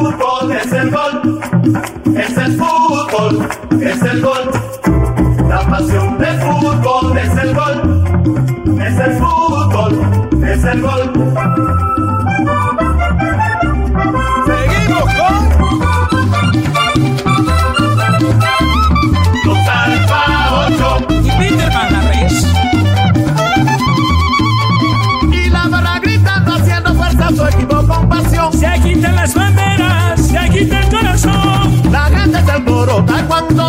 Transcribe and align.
Fútbol 0.00 0.52
es 0.52 0.72
el 0.72 0.90
gol. 0.90 1.40
Es 2.16 2.36
el 2.38 2.58
fútbol, 2.58 3.48
es 3.80 4.02
el 4.02 4.22
gol. 4.22 4.50
La 5.48 5.60
pasión 5.68 6.18
del 6.18 6.40
fútbol 6.40 7.18
es 7.18 7.36
el 7.36 7.54
gol. 7.54 8.80
Es 8.80 8.98
el 8.98 9.12
fútbol, 9.18 10.00
es 10.42 10.64
el 10.64 10.80
gol. 10.80 12.59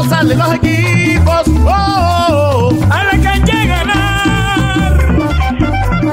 Salen 0.04 0.38
los 0.38 0.56
equipos. 0.56 1.44
Oh, 1.66 2.70
a 2.92 3.04
la 3.04 3.12
ganar. 3.68 4.98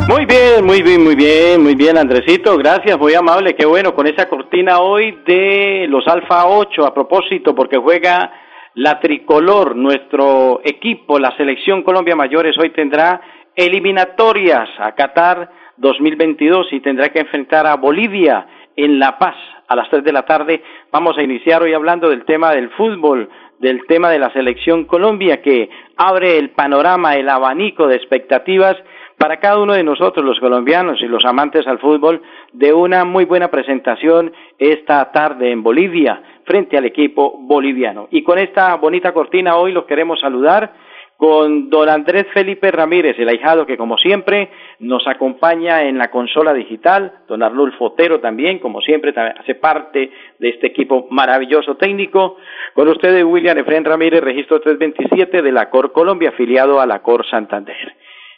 Muy 0.08 0.24
bien, 0.26 0.64
muy 0.64 0.82
bien, 0.82 1.04
muy 1.04 1.14
bien, 1.14 1.62
muy 1.62 1.74
bien, 1.74 1.98
Andresito. 1.98 2.56
Gracias, 2.56 2.98
muy 2.98 3.14
amable. 3.14 3.54
Qué 3.54 3.66
bueno 3.66 3.94
con 3.94 4.06
esa 4.06 4.28
cortina 4.28 4.80
hoy 4.80 5.18
de 5.26 5.86
los 5.88 6.06
Alfa 6.06 6.46
8 6.46 6.86
a 6.86 6.94
propósito, 6.94 7.54
porque 7.54 7.76
juega 7.76 8.32
la 8.74 9.00
tricolor, 9.00 9.74
nuestro 9.76 10.60
equipo, 10.64 11.18
la 11.18 11.36
selección 11.36 11.82
Colombia 11.82 12.14
Mayores 12.14 12.56
hoy 12.58 12.70
tendrá 12.70 13.20
eliminatorias 13.56 14.68
a 14.78 14.92
Qatar 14.94 15.50
2022 15.78 16.72
y 16.72 16.80
tendrá 16.80 17.08
que 17.08 17.20
enfrentar 17.20 17.66
a 17.66 17.74
Bolivia 17.76 18.46
en 18.76 19.00
La 19.00 19.18
Paz 19.18 19.34
a 19.66 19.74
las 19.74 19.90
tres 19.90 20.04
de 20.04 20.12
la 20.12 20.22
tarde. 20.22 20.62
Vamos 20.92 21.18
a 21.18 21.22
iniciar 21.22 21.62
hoy 21.62 21.74
hablando 21.74 22.08
del 22.08 22.24
tema 22.24 22.52
del 22.52 22.70
fútbol, 22.70 23.28
del 23.58 23.86
tema 23.86 24.10
de 24.10 24.18
la 24.18 24.32
selección 24.32 24.84
Colombia 24.84 25.42
que 25.42 25.68
abre 25.96 26.38
el 26.38 26.50
panorama, 26.50 27.14
el 27.14 27.28
abanico 27.28 27.86
de 27.86 27.96
expectativas 27.96 28.76
para 29.16 29.40
cada 29.40 29.58
uno 29.58 29.74
de 29.74 29.82
nosotros, 29.82 30.24
los 30.24 30.38
colombianos 30.38 31.02
y 31.02 31.06
los 31.06 31.24
amantes 31.24 31.66
al 31.66 31.80
fútbol, 31.80 32.22
de 32.52 32.72
una 32.72 33.04
muy 33.04 33.24
buena 33.24 33.48
presentación 33.48 34.32
esta 34.58 35.10
tarde 35.10 35.50
en 35.50 35.62
Bolivia 35.62 36.22
frente 36.44 36.78
al 36.78 36.84
equipo 36.84 37.36
boliviano. 37.40 38.08
Y 38.10 38.22
con 38.22 38.38
esta 38.38 38.74
bonita 38.76 39.12
cortina 39.12 39.56
hoy 39.56 39.72
los 39.72 39.84
queremos 39.86 40.20
saludar 40.20 40.72
con 41.18 41.68
don 41.68 41.88
Andrés 41.88 42.28
Felipe 42.32 42.70
Ramírez, 42.70 43.18
el 43.18 43.28
ahijado 43.28 43.66
que 43.66 43.76
como 43.76 43.98
siempre 43.98 44.50
nos 44.78 45.04
acompaña 45.08 45.82
en 45.82 45.98
la 45.98 46.12
consola 46.12 46.54
digital, 46.54 47.12
don 47.26 47.42
Arnulfo 47.42 47.86
Otero 47.86 48.20
también, 48.20 48.60
como 48.60 48.80
siempre, 48.80 49.12
hace 49.36 49.56
parte 49.56 50.12
de 50.38 50.48
este 50.48 50.68
equipo 50.68 51.08
maravilloso 51.10 51.74
técnico. 51.74 52.36
Con 52.72 52.86
ustedes 52.86 53.24
William 53.24 53.58
Efren 53.58 53.84
Ramírez, 53.84 54.22
registro 54.22 54.60
327 54.60 55.42
de 55.42 55.50
la 55.50 55.68
COR 55.70 55.90
Colombia, 55.90 56.28
afiliado 56.28 56.80
a 56.80 56.86
la 56.86 57.00
COR 57.00 57.26
Santander. 57.28 57.76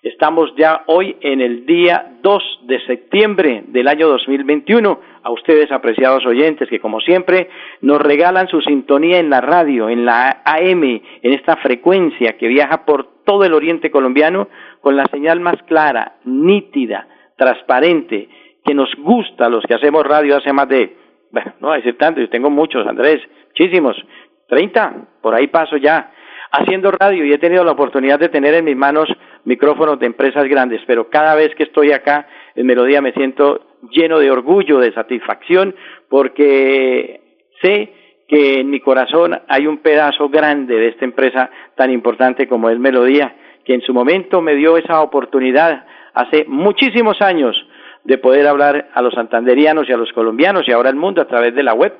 Estamos 0.03 0.55
ya 0.56 0.84
hoy 0.87 1.15
en 1.21 1.43
el 1.43 1.66
día 1.66 2.15
2 2.22 2.61
de 2.62 2.81
septiembre 2.87 3.65
del 3.66 3.87
año 3.87 4.09
2021. 4.09 4.99
A 5.22 5.31
ustedes, 5.31 5.71
apreciados 5.71 6.25
oyentes, 6.25 6.71
que 6.71 6.81
como 6.81 7.00
siempre 7.00 7.50
nos 7.83 8.00
regalan 8.00 8.49
su 8.49 8.62
sintonía 8.62 9.19
en 9.19 9.28
la 9.28 9.43
radio, 9.43 9.91
en 9.91 10.06
la 10.06 10.41
AM, 10.47 10.83
en 10.84 11.33
esta 11.34 11.56
frecuencia 11.56 12.38
que 12.38 12.49
viaja 12.49 12.87
por 12.87 13.25
todo 13.25 13.44
el 13.44 13.53
oriente 13.53 13.91
colombiano 13.91 14.49
con 14.81 14.97
la 14.97 15.05
señal 15.11 15.41
más 15.41 15.62
clara, 15.65 16.15
nítida, 16.25 17.06
transparente, 17.37 18.31
que 18.65 18.72
nos 18.72 18.88
gusta 18.97 19.47
a 19.47 19.50
los 19.50 19.62
que 19.67 19.75
hacemos 19.75 20.06
radio 20.06 20.38
hace 20.38 20.55
más 20.55 20.69
de, 20.69 20.97
bueno, 21.31 21.53
no 21.61 21.72
decir 21.72 21.99
tanto, 21.99 22.22
yo 22.22 22.31
tengo 22.31 22.49
muchos, 22.49 22.87
Andrés, 22.87 23.21
muchísimos, 23.49 24.03
30, 24.49 25.09
por 25.21 25.34
ahí 25.34 25.49
paso 25.49 25.77
ya 25.77 26.11
haciendo 26.53 26.91
radio 26.91 27.25
y 27.25 27.32
he 27.34 27.38
tenido 27.38 27.65
la 27.65 27.72
oportunidad 27.72 28.19
de 28.19 28.31
tener 28.31 28.55
en 28.55 28.65
mis 28.65 28.77
manos 28.77 29.09
micrófonos 29.44 29.98
de 29.98 30.06
empresas 30.06 30.44
grandes, 30.48 30.80
pero 30.86 31.08
cada 31.08 31.34
vez 31.34 31.54
que 31.54 31.64
estoy 31.64 31.92
acá 31.92 32.26
en 32.54 32.66
Melodía 32.66 33.00
me 33.00 33.12
siento 33.12 33.78
lleno 33.90 34.18
de 34.18 34.30
orgullo, 34.30 34.78
de 34.78 34.92
satisfacción, 34.92 35.74
porque 36.08 37.20
sé 37.62 37.92
que 38.28 38.60
en 38.60 38.70
mi 38.70 38.80
corazón 38.80 39.40
hay 39.48 39.66
un 39.66 39.78
pedazo 39.78 40.28
grande 40.28 40.76
de 40.76 40.88
esta 40.88 41.04
empresa 41.04 41.50
tan 41.74 41.90
importante 41.90 42.46
como 42.46 42.70
es 42.70 42.78
Melodía, 42.78 43.34
que 43.64 43.74
en 43.74 43.80
su 43.82 43.92
momento 43.92 44.40
me 44.40 44.54
dio 44.54 44.76
esa 44.76 45.00
oportunidad 45.00 45.84
hace 46.14 46.44
muchísimos 46.46 47.20
años 47.20 47.56
de 48.04 48.18
poder 48.18 48.46
hablar 48.46 48.88
a 48.94 49.02
los 49.02 49.14
santanderianos 49.14 49.88
y 49.88 49.92
a 49.92 49.96
los 49.96 50.12
colombianos 50.12 50.62
y 50.66 50.72
ahora 50.72 50.88
al 50.88 50.96
mundo 50.96 51.20
a 51.20 51.26
través 51.26 51.54
de 51.54 51.62
la 51.62 51.74
web 51.74 51.92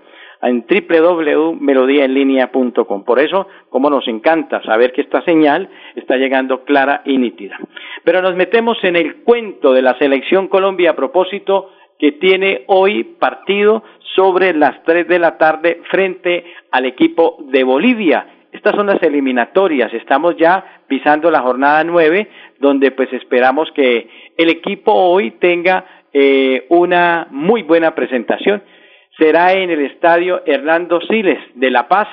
en 0.43 0.65
www.melodiaenlinea.com. 0.67 3.05
Por 3.05 3.19
eso, 3.19 3.47
como 3.69 3.91
nos 3.91 4.09
encanta 4.09 4.63
saber 4.63 4.93
que 4.93 5.03
esta 5.03 5.23
señal 5.23 5.69
está 5.95 6.17
llegando 6.17 6.65
clara 6.65 7.03
y 7.05 7.19
nítida. 7.19 7.59
Pero 8.05 8.23
nos 8.23 8.35
metemos 8.35 8.83
en 8.83 8.97
el 8.97 9.17
cuento 9.17 9.73
de 9.73 9.83
la 9.83 9.99
selección 9.99 10.49
Colombia 10.49 10.91
a 10.91 10.97
propósito 10.97 11.71
que 11.99 12.13
tiene 12.13 12.65
hoy 12.67 13.05
partido 13.05 13.85
sobre 14.17 14.55
las 14.55 14.83
tres 14.85 15.07
de 15.07 15.19
la 15.19 15.37
tarde 15.37 15.83
frente 15.91 16.45
al 16.71 16.87
equipo 16.87 17.37
de 17.49 17.63
Bolivia. 17.63 18.27
Estas 18.53 18.75
son 18.75 18.87
las 18.87 19.03
eliminatorias, 19.03 19.93
estamos 19.95 20.37
ya 20.37 20.83
pisando 20.89 21.31
la 21.31 21.41
jornada 21.41 21.85
nueve, 21.85 22.29
donde 22.59 22.91
pues 22.91 23.13
esperamos 23.13 23.71
que 23.73 24.09
el 24.37 24.49
equipo 24.49 24.93
hoy 24.93 25.33
tenga 25.33 25.85
eh, 26.13 26.67
una 26.71 27.29
muy 27.31 27.63
buena 27.63 27.95
presentación 27.95 28.61
será 29.21 29.53
en 29.53 29.71
el 29.71 29.85
estadio 29.85 30.41
Hernando 30.47 30.99
Siles 31.03 31.39
de 31.55 31.71
La 31.71 31.87
Paz, 31.89 32.09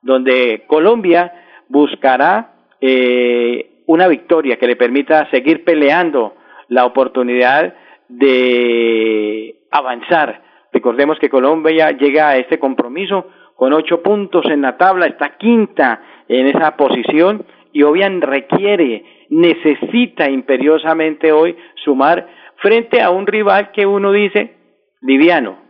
donde 0.00 0.62
Colombia 0.68 1.32
buscará 1.68 2.52
eh, 2.80 3.82
una 3.86 4.06
victoria 4.06 4.56
que 4.58 4.68
le 4.68 4.76
permita 4.76 5.28
seguir 5.30 5.64
peleando 5.64 6.36
la 6.68 6.86
oportunidad 6.86 7.74
de 8.08 9.56
avanzar. 9.72 10.42
Recordemos 10.72 11.18
que 11.18 11.28
Colombia 11.28 11.90
llega 11.90 12.28
a 12.28 12.36
este 12.36 12.60
compromiso 12.60 13.26
con 13.56 13.72
ocho 13.72 14.00
puntos 14.00 14.44
en 14.46 14.62
la 14.62 14.76
tabla, 14.76 15.06
está 15.06 15.36
quinta 15.36 16.00
en 16.28 16.46
esa 16.46 16.76
posición 16.76 17.44
y 17.72 17.82
obviamente 17.82 18.26
requiere, 18.26 19.04
necesita 19.30 20.30
imperiosamente 20.30 21.32
hoy 21.32 21.56
sumar 21.84 22.28
frente 22.56 23.02
a 23.02 23.10
un 23.10 23.26
rival 23.26 23.72
que 23.72 23.84
uno 23.84 24.12
dice 24.12 24.54
liviano, 25.00 25.61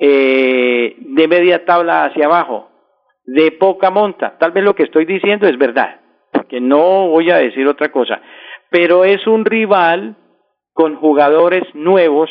eh, 0.00 0.96
de 0.98 1.28
media 1.28 1.64
tabla 1.66 2.06
hacia 2.06 2.24
abajo, 2.24 2.70
de 3.24 3.52
poca 3.52 3.90
monta. 3.90 4.38
Tal 4.38 4.50
vez 4.52 4.64
lo 4.64 4.74
que 4.74 4.84
estoy 4.84 5.04
diciendo 5.04 5.46
es 5.46 5.58
verdad, 5.58 6.00
porque 6.32 6.60
no 6.60 7.08
voy 7.08 7.30
a 7.30 7.36
decir 7.36 7.68
otra 7.68 7.92
cosa, 7.92 8.20
pero 8.70 9.04
es 9.04 9.26
un 9.26 9.44
rival 9.44 10.16
con 10.72 10.96
jugadores 10.96 11.62
nuevos 11.74 12.30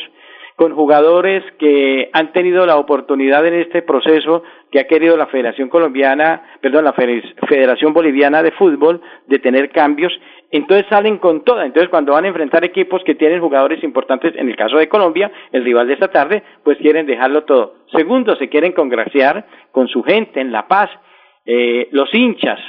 con 0.60 0.74
jugadores 0.74 1.42
que 1.58 2.10
han 2.12 2.34
tenido 2.34 2.66
la 2.66 2.76
oportunidad 2.76 3.46
en 3.46 3.54
este 3.54 3.80
proceso 3.80 4.42
que 4.70 4.78
ha 4.78 4.86
querido 4.86 5.16
la 5.16 5.24
Federación 5.28 5.70
Colombiana, 5.70 6.58
perdón, 6.60 6.84
la 6.84 6.92
Federación 6.92 7.94
Boliviana 7.94 8.42
de 8.42 8.52
Fútbol 8.52 9.00
de 9.26 9.38
tener 9.38 9.70
cambios, 9.70 10.12
entonces 10.50 10.84
salen 10.90 11.16
con 11.16 11.44
toda. 11.44 11.64
Entonces 11.64 11.88
cuando 11.88 12.12
van 12.12 12.26
a 12.26 12.28
enfrentar 12.28 12.62
equipos 12.62 13.02
que 13.06 13.14
tienen 13.14 13.40
jugadores 13.40 13.82
importantes, 13.82 14.34
en 14.36 14.50
el 14.50 14.56
caso 14.56 14.76
de 14.76 14.90
Colombia, 14.90 15.32
el 15.50 15.64
rival 15.64 15.86
de 15.86 15.94
esta 15.94 16.08
tarde, 16.08 16.42
pues 16.62 16.76
quieren 16.76 17.06
dejarlo 17.06 17.44
todo. 17.44 17.76
Segundo, 17.96 18.36
se 18.36 18.50
quieren 18.50 18.72
congraciar 18.72 19.46
con 19.72 19.88
su 19.88 20.02
gente 20.02 20.42
en 20.42 20.52
La 20.52 20.68
Paz, 20.68 20.90
eh, 21.46 21.88
los 21.92 22.12
hinchas. 22.12 22.60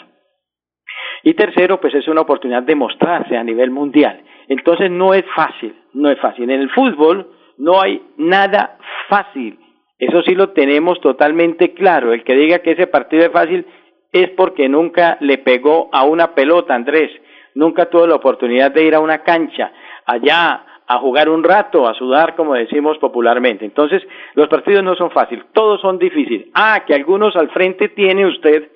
Y 1.24 1.34
tercero, 1.34 1.82
pues 1.82 1.94
es 1.94 2.08
una 2.08 2.22
oportunidad 2.22 2.64
de 2.64 2.74
mostrarse 2.74 3.36
a 3.36 3.44
nivel 3.44 3.70
mundial. 3.70 4.24
Entonces 4.48 4.90
no 4.90 5.14
es 5.14 5.26
fácil, 5.36 5.76
no 5.92 6.10
es 6.10 6.18
fácil. 6.22 6.50
En 6.50 6.62
el 6.62 6.70
fútbol, 6.70 7.28
no 7.62 7.80
hay 7.80 8.02
nada 8.18 8.78
fácil. 9.08 9.60
Eso 10.00 10.24
sí 10.24 10.34
lo 10.34 10.50
tenemos 10.50 11.00
totalmente 11.00 11.74
claro. 11.74 12.12
El 12.12 12.24
que 12.24 12.36
diga 12.36 12.60
que 12.60 12.72
ese 12.72 12.88
partido 12.88 13.24
es 13.24 13.32
fácil 13.32 13.66
es 14.12 14.32
porque 14.32 14.68
nunca 14.68 15.18
le 15.22 15.38
pegó 15.38 15.88
a 15.94 16.04
una 16.04 16.34
pelota, 16.34 16.74
Andrés. 16.74 17.12
Nunca 17.54 17.86
tuvo 17.86 18.08
la 18.08 18.16
oportunidad 18.16 18.72
de 18.72 18.84
ir 18.84 18.96
a 18.96 19.00
una 19.00 19.20
cancha 19.22 19.72
allá 20.08 20.66
a 20.88 20.98
jugar 20.98 21.30
un 21.30 21.44
rato, 21.44 21.88
a 21.88 21.94
sudar, 21.94 22.36
como 22.36 22.56
decimos 22.56 22.98
popularmente. 22.98 23.64
Entonces, 23.64 24.02
los 24.34 24.48
partidos 24.48 24.84
no 24.84 24.96
son 24.96 25.12
fáciles, 25.12 25.46
todos 25.54 25.80
son 25.82 26.00
difíciles. 26.00 26.48
Ah, 26.56 26.84
que 26.86 26.96
algunos 26.96 27.36
al 27.36 27.50
frente 27.52 27.90
tiene 27.90 28.26
usted 28.26 28.72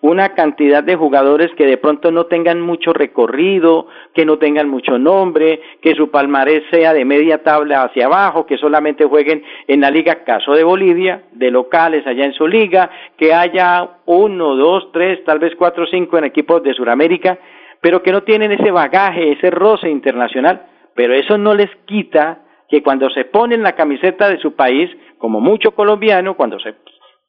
una 0.00 0.34
cantidad 0.34 0.84
de 0.84 0.94
jugadores 0.94 1.50
que 1.56 1.66
de 1.66 1.76
pronto 1.76 2.12
no 2.12 2.26
tengan 2.26 2.60
mucho 2.60 2.92
recorrido, 2.92 3.88
que 4.14 4.24
no 4.24 4.38
tengan 4.38 4.68
mucho 4.68 4.96
nombre, 4.96 5.60
que 5.82 5.94
su 5.96 6.10
palmarés 6.10 6.62
sea 6.70 6.92
de 6.92 7.04
media 7.04 7.42
tabla 7.42 7.82
hacia 7.82 8.06
abajo, 8.06 8.46
que 8.46 8.58
solamente 8.58 9.04
jueguen 9.06 9.42
en 9.66 9.80
la 9.80 9.90
liga, 9.90 10.22
caso 10.22 10.52
de 10.52 10.62
Bolivia, 10.62 11.24
de 11.32 11.50
locales 11.50 12.06
allá 12.06 12.24
en 12.24 12.32
su 12.32 12.46
liga, 12.46 12.90
que 13.16 13.34
haya 13.34 13.88
uno, 14.06 14.54
dos, 14.54 14.92
tres, 14.92 15.24
tal 15.24 15.40
vez 15.40 15.54
cuatro 15.56 15.84
cinco 15.86 16.16
en 16.16 16.24
equipos 16.24 16.62
de 16.62 16.74
Sudamérica, 16.74 17.38
pero 17.80 18.02
que 18.02 18.12
no 18.12 18.22
tienen 18.22 18.52
ese 18.52 18.70
bagaje, 18.70 19.32
ese 19.32 19.50
roce 19.50 19.90
internacional, 19.90 20.66
pero 20.94 21.14
eso 21.14 21.38
no 21.38 21.54
les 21.54 21.70
quita 21.86 22.44
que 22.68 22.82
cuando 22.82 23.10
se 23.10 23.24
ponen 23.24 23.62
la 23.62 23.72
camiseta 23.72 24.28
de 24.28 24.38
su 24.38 24.54
país, 24.54 24.90
como 25.18 25.40
mucho 25.40 25.72
colombiano, 25.72 26.36
cuando 26.36 26.60
se 26.60 26.74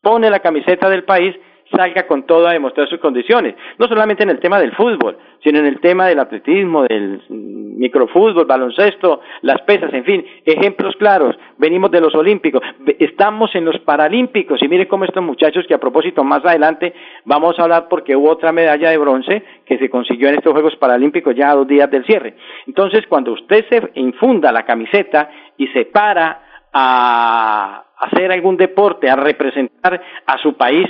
pone 0.02 0.30
la 0.30 0.40
camiseta 0.40 0.90
del 0.90 1.04
país, 1.04 1.36
salga 1.72 2.08
con 2.08 2.24
todo 2.24 2.48
a 2.48 2.54
demostrar 2.54 2.88
sus 2.90 3.00
condiciones, 3.00 3.56
no 3.78 3.88
solamente 3.88 4.24
en 4.24 4.30
el 4.30 4.40
tema 4.40 4.60
del 4.60 4.72
fútbol, 4.74 5.18
sino 5.44 5.60
en 5.60 5.66
el 5.66 5.80
tema 5.80 6.08
del 6.08 6.20
atletismo, 6.20 6.84
del 6.84 7.22
microfútbol, 7.30 8.46
baloncesto, 8.46 9.22
las 9.42 9.62
pesas, 9.62 9.94
en 9.94 10.04
fin, 10.04 10.26
ejemplos 10.46 10.96
claros. 10.98 11.36
Venimos 11.58 11.92
de 11.92 12.02
los 12.02 12.14
Olímpicos, 12.16 12.62
estamos 13.00 13.54
en 13.56 13.66
los 13.66 13.80
Paralímpicos 13.80 14.62
y 14.62 14.68
mire 14.68 14.88
cómo 14.88 15.06
estos 15.06 15.24
muchachos 15.24 15.66
que 15.68 15.74
a 15.74 15.80
propósito 15.80 16.24
más 16.24 16.44
adelante 16.46 16.94
vamos 17.26 17.58
a 17.58 17.64
hablar 17.64 17.88
porque 17.90 18.16
hubo 18.16 18.30
otra 18.30 18.52
medalla 18.52 18.90
de 18.90 18.98
bronce 18.98 19.44
que 19.66 19.78
se 19.78 19.90
consiguió 19.90 20.30
en 20.30 20.36
estos 20.36 20.54
Juegos 20.54 20.76
Paralímpicos 20.76 21.36
ya 21.36 21.52
a 21.52 21.56
dos 21.56 21.68
días 21.68 21.90
del 21.90 22.06
cierre. 22.06 22.36
Entonces, 22.68 23.06
cuando 23.08 23.34
usted 23.34 23.66
se 23.70 23.92
infunda 23.96 24.52
la 24.52 24.64
camiseta 24.64 25.30
y 25.58 25.68
se 25.68 25.86
para 25.86 26.44
a 26.72 27.84
hacer 27.98 28.32
algún 28.32 28.58
deporte, 28.58 29.10
a 29.10 29.16
representar 29.16 30.02
a 30.26 30.38
su 30.38 30.56
país, 30.56 30.88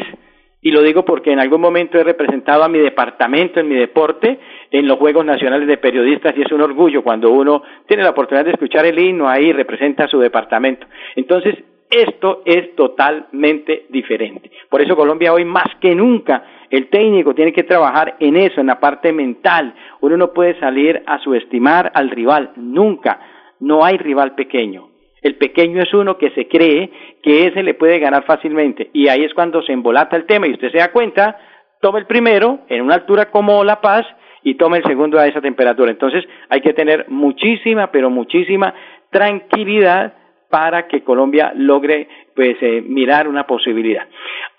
y 0.61 0.71
lo 0.71 0.81
digo 0.81 1.05
porque 1.05 1.31
en 1.31 1.39
algún 1.39 1.61
momento 1.61 1.97
he 1.97 2.03
representado 2.03 2.63
a 2.63 2.69
mi 2.69 2.79
departamento 2.79 3.59
en 3.59 3.69
mi 3.69 3.75
deporte 3.75 4.39
en 4.71 4.87
los 4.87 4.97
Juegos 4.97 5.25
Nacionales 5.25 5.67
de 5.67 5.77
Periodistas 5.77 6.33
y 6.37 6.41
es 6.41 6.51
un 6.51 6.61
orgullo 6.61 7.01
cuando 7.01 7.31
uno 7.31 7.63
tiene 7.87 8.03
la 8.03 8.09
oportunidad 8.09 8.45
de 8.45 8.51
escuchar 8.51 8.85
el 8.85 8.99
himno 8.99 9.29
ahí 9.29 9.53
representa 9.53 10.03
a 10.03 10.07
su 10.07 10.19
departamento. 10.19 10.85
Entonces, 11.15 11.55
esto 11.89 12.43
es 12.45 12.75
totalmente 12.75 13.85
diferente. 13.89 14.51
Por 14.69 14.81
eso 14.81 14.95
Colombia 14.95 15.33
hoy 15.33 15.45
más 15.45 15.67
que 15.79 15.95
nunca 15.95 16.43
el 16.69 16.87
técnico 16.89 17.33
tiene 17.33 17.53
que 17.53 17.63
trabajar 17.63 18.15
en 18.19 18.35
eso, 18.35 18.61
en 18.61 18.67
la 18.67 18.79
parte 18.79 19.11
mental. 19.11 19.73
Uno 20.01 20.17
no 20.17 20.33
puede 20.33 20.59
salir 20.59 21.01
a 21.07 21.19
subestimar 21.19 21.91
al 21.95 22.11
rival, 22.11 22.51
nunca. 22.57 23.19
No 23.59 23.83
hay 23.83 23.97
rival 23.97 24.35
pequeño. 24.35 24.88
El 25.21 25.35
pequeño 25.35 25.81
es 25.81 25.93
uno 25.93 26.17
que 26.17 26.31
se 26.31 26.47
cree 26.47 26.91
que 27.21 27.47
ese 27.47 27.63
le 27.63 27.73
puede 27.73 27.99
ganar 27.99 28.25
fácilmente. 28.25 28.89
Y 28.93 29.07
ahí 29.07 29.23
es 29.23 29.33
cuando 29.33 29.61
se 29.61 29.73
embolata 29.73 30.15
el 30.15 30.25
tema 30.25 30.47
y 30.47 30.53
usted 30.53 30.71
se 30.71 30.77
da 30.77 30.91
cuenta, 30.91 31.37
toma 31.81 31.99
el 31.99 32.05
primero 32.05 32.59
en 32.69 32.81
una 32.81 32.95
altura 32.95 33.29
como 33.29 33.63
La 33.63 33.81
Paz 33.81 34.05
y 34.43 34.55
toma 34.55 34.77
el 34.77 34.83
segundo 34.83 35.19
a 35.19 35.27
esa 35.27 35.41
temperatura. 35.41 35.91
Entonces 35.91 36.25
hay 36.49 36.61
que 36.61 36.73
tener 36.73 37.05
muchísima, 37.09 37.91
pero 37.91 38.09
muchísima 38.09 38.73
tranquilidad 39.09 40.13
para 40.49 40.87
que 40.87 41.03
Colombia 41.03 41.51
logre 41.55 42.07
pues 42.35 42.57
eh, 42.61 42.81
mirar 42.81 43.27
una 43.27 43.45
posibilidad. 43.45 44.07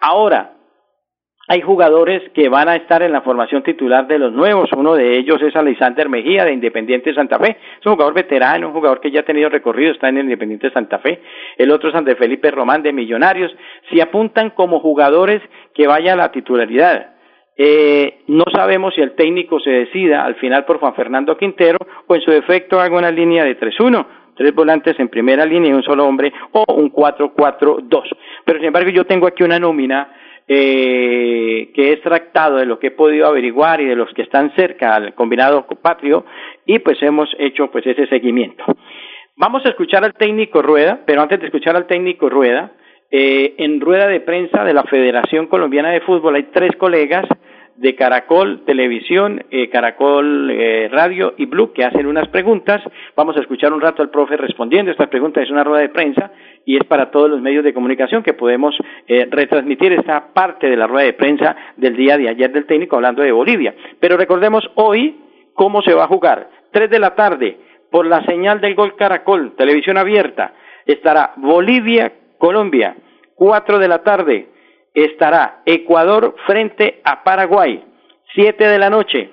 Ahora, 0.00 0.52
hay 1.50 1.62
jugadores 1.62 2.22
que 2.32 2.48
van 2.48 2.68
a 2.68 2.76
estar 2.76 3.02
en 3.02 3.10
la 3.10 3.22
formación 3.22 3.64
titular 3.64 4.06
de 4.06 4.20
los 4.20 4.32
nuevos. 4.32 4.70
Uno 4.72 4.94
de 4.94 5.18
ellos 5.18 5.42
es 5.42 5.56
Alexander 5.56 6.08
Mejía 6.08 6.44
de 6.44 6.52
Independiente 6.52 7.12
Santa 7.12 7.40
Fe. 7.40 7.56
Es 7.80 7.84
un 7.86 7.94
jugador 7.94 8.14
veterano, 8.14 8.68
un 8.68 8.72
jugador 8.72 9.00
que 9.00 9.10
ya 9.10 9.22
ha 9.22 9.24
tenido 9.24 9.48
recorrido, 9.48 9.90
está 9.90 10.08
en 10.08 10.18
el 10.18 10.24
Independiente 10.26 10.70
Santa 10.70 11.00
Fe. 11.00 11.20
El 11.58 11.72
otro 11.72 11.88
es 11.88 11.94
Andrés 11.96 12.18
Felipe 12.18 12.52
Román 12.52 12.84
de 12.84 12.92
Millonarios. 12.92 13.50
Si 13.90 14.00
apuntan 14.00 14.50
como 14.50 14.78
jugadores 14.78 15.42
que 15.74 15.88
vayan 15.88 16.20
a 16.20 16.22
la 16.22 16.30
titularidad. 16.30 17.14
Eh, 17.56 18.20
no 18.28 18.44
sabemos 18.54 18.94
si 18.94 19.00
el 19.00 19.16
técnico 19.16 19.58
se 19.58 19.70
decida 19.70 20.24
al 20.24 20.36
final 20.36 20.64
por 20.64 20.78
Juan 20.78 20.94
Fernando 20.94 21.36
Quintero 21.36 21.78
o 22.06 22.14
en 22.14 22.20
su 22.20 22.30
defecto 22.30 22.80
haga 22.80 22.96
una 22.96 23.10
línea 23.10 23.42
de 23.42 23.58
3-1 23.58 24.06
tres 24.36 24.54
volantes 24.54 24.98
en 24.98 25.08
primera 25.08 25.44
línea 25.44 25.70
y 25.70 25.74
un 25.74 25.82
solo 25.82 26.06
hombre, 26.06 26.32
o 26.52 26.64
un 26.72 26.90
4-4-2. 26.90 28.02
Pero 28.46 28.58
sin 28.58 28.68
embargo 28.68 28.88
yo 28.88 29.04
tengo 29.04 29.26
aquí 29.26 29.42
una 29.42 29.58
nómina 29.58 30.08
eh, 30.52 31.70
que 31.72 31.92
es 31.92 32.00
tractado 32.02 32.56
de 32.56 32.66
lo 32.66 32.80
que 32.80 32.88
he 32.88 32.90
podido 32.90 33.28
averiguar 33.28 33.80
y 33.80 33.84
de 33.84 33.94
los 33.94 34.12
que 34.14 34.22
están 34.22 34.52
cerca 34.56 34.96
al 34.96 35.14
combinado 35.14 35.64
patrio 35.80 36.24
y 36.66 36.80
pues 36.80 37.00
hemos 37.02 37.28
hecho 37.38 37.70
pues 37.70 37.86
ese 37.86 38.08
seguimiento. 38.08 38.64
Vamos 39.36 39.64
a 39.64 39.68
escuchar 39.68 40.02
al 40.02 40.14
técnico 40.14 40.60
Rueda, 40.60 41.02
pero 41.06 41.22
antes 41.22 41.38
de 41.38 41.46
escuchar 41.46 41.76
al 41.76 41.86
técnico 41.86 42.28
Rueda, 42.28 42.72
eh, 43.12 43.54
en 43.58 43.80
rueda 43.80 44.08
de 44.08 44.18
prensa 44.18 44.64
de 44.64 44.74
la 44.74 44.82
Federación 44.82 45.46
Colombiana 45.46 45.90
de 45.90 46.00
Fútbol 46.00 46.34
hay 46.34 46.48
tres 46.52 46.72
colegas 46.76 47.26
de 47.76 47.94
Caracol 47.94 48.64
Televisión, 48.66 49.44
eh, 49.52 49.70
Caracol 49.70 50.50
eh, 50.50 50.88
Radio 50.90 51.34
y 51.36 51.46
Blue 51.46 51.72
que 51.72 51.84
hacen 51.84 52.06
unas 52.06 52.26
preguntas. 52.26 52.82
Vamos 53.14 53.36
a 53.36 53.40
escuchar 53.40 53.72
un 53.72 53.80
rato 53.80 54.02
al 54.02 54.10
profe 54.10 54.36
respondiendo. 54.36 54.90
Esta 54.90 55.08
pregunta 55.08 55.40
es 55.40 55.50
una 55.50 55.62
rueda 55.62 55.82
de 55.82 55.90
prensa 55.90 56.32
y 56.64 56.76
es 56.76 56.84
para 56.84 57.10
todos 57.10 57.30
los 57.30 57.40
medios 57.40 57.64
de 57.64 57.74
comunicación 57.74 58.22
que 58.22 58.34
podemos 58.34 58.74
eh, 59.06 59.26
retransmitir 59.30 59.92
esta 59.92 60.32
parte 60.32 60.68
de 60.68 60.76
la 60.76 60.86
rueda 60.86 61.06
de 61.06 61.12
prensa 61.14 61.56
del 61.76 61.96
día 61.96 62.16
de 62.16 62.28
ayer 62.28 62.52
del 62.52 62.66
técnico 62.66 62.96
hablando 62.96 63.22
de 63.22 63.32
Bolivia. 63.32 63.74
Pero 63.98 64.16
recordemos 64.16 64.68
hoy 64.74 65.20
cómo 65.54 65.82
se 65.82 65.94
va 65.94 66.04
a 66.04 66.08
jugar. 66.08 66.48
Tres 66.70 66.90
de 66.90 66.98
la 66.98 67.14
tarde 67.14 67.58
por 67.90 68.06
la 68.06 68.24
señal 68.24 68.60
del 68.60 68.74
Gol 68.74 68.94
Caracol, 68.96 69.54
televisión 69.56 69.96
abierta, 69.96 70.54
estará 70.86 71.32
Bolivia, 71.36 72.12
Colombia. 72.38 72.96
Cuatro 73.34 73.78
de 73.78 73.88
la 73.88 74.02
tarde 74.02 74.48
estará 74.94 75.62
Ecuador 75.64 76.34
frente 76.46 77.00
a 77.04 77.24
Paraguay, 77.24 77.82
siete 78.34 78.68
de 78.68 78.78
la 78.78 78.90
noche, 78.90 79.30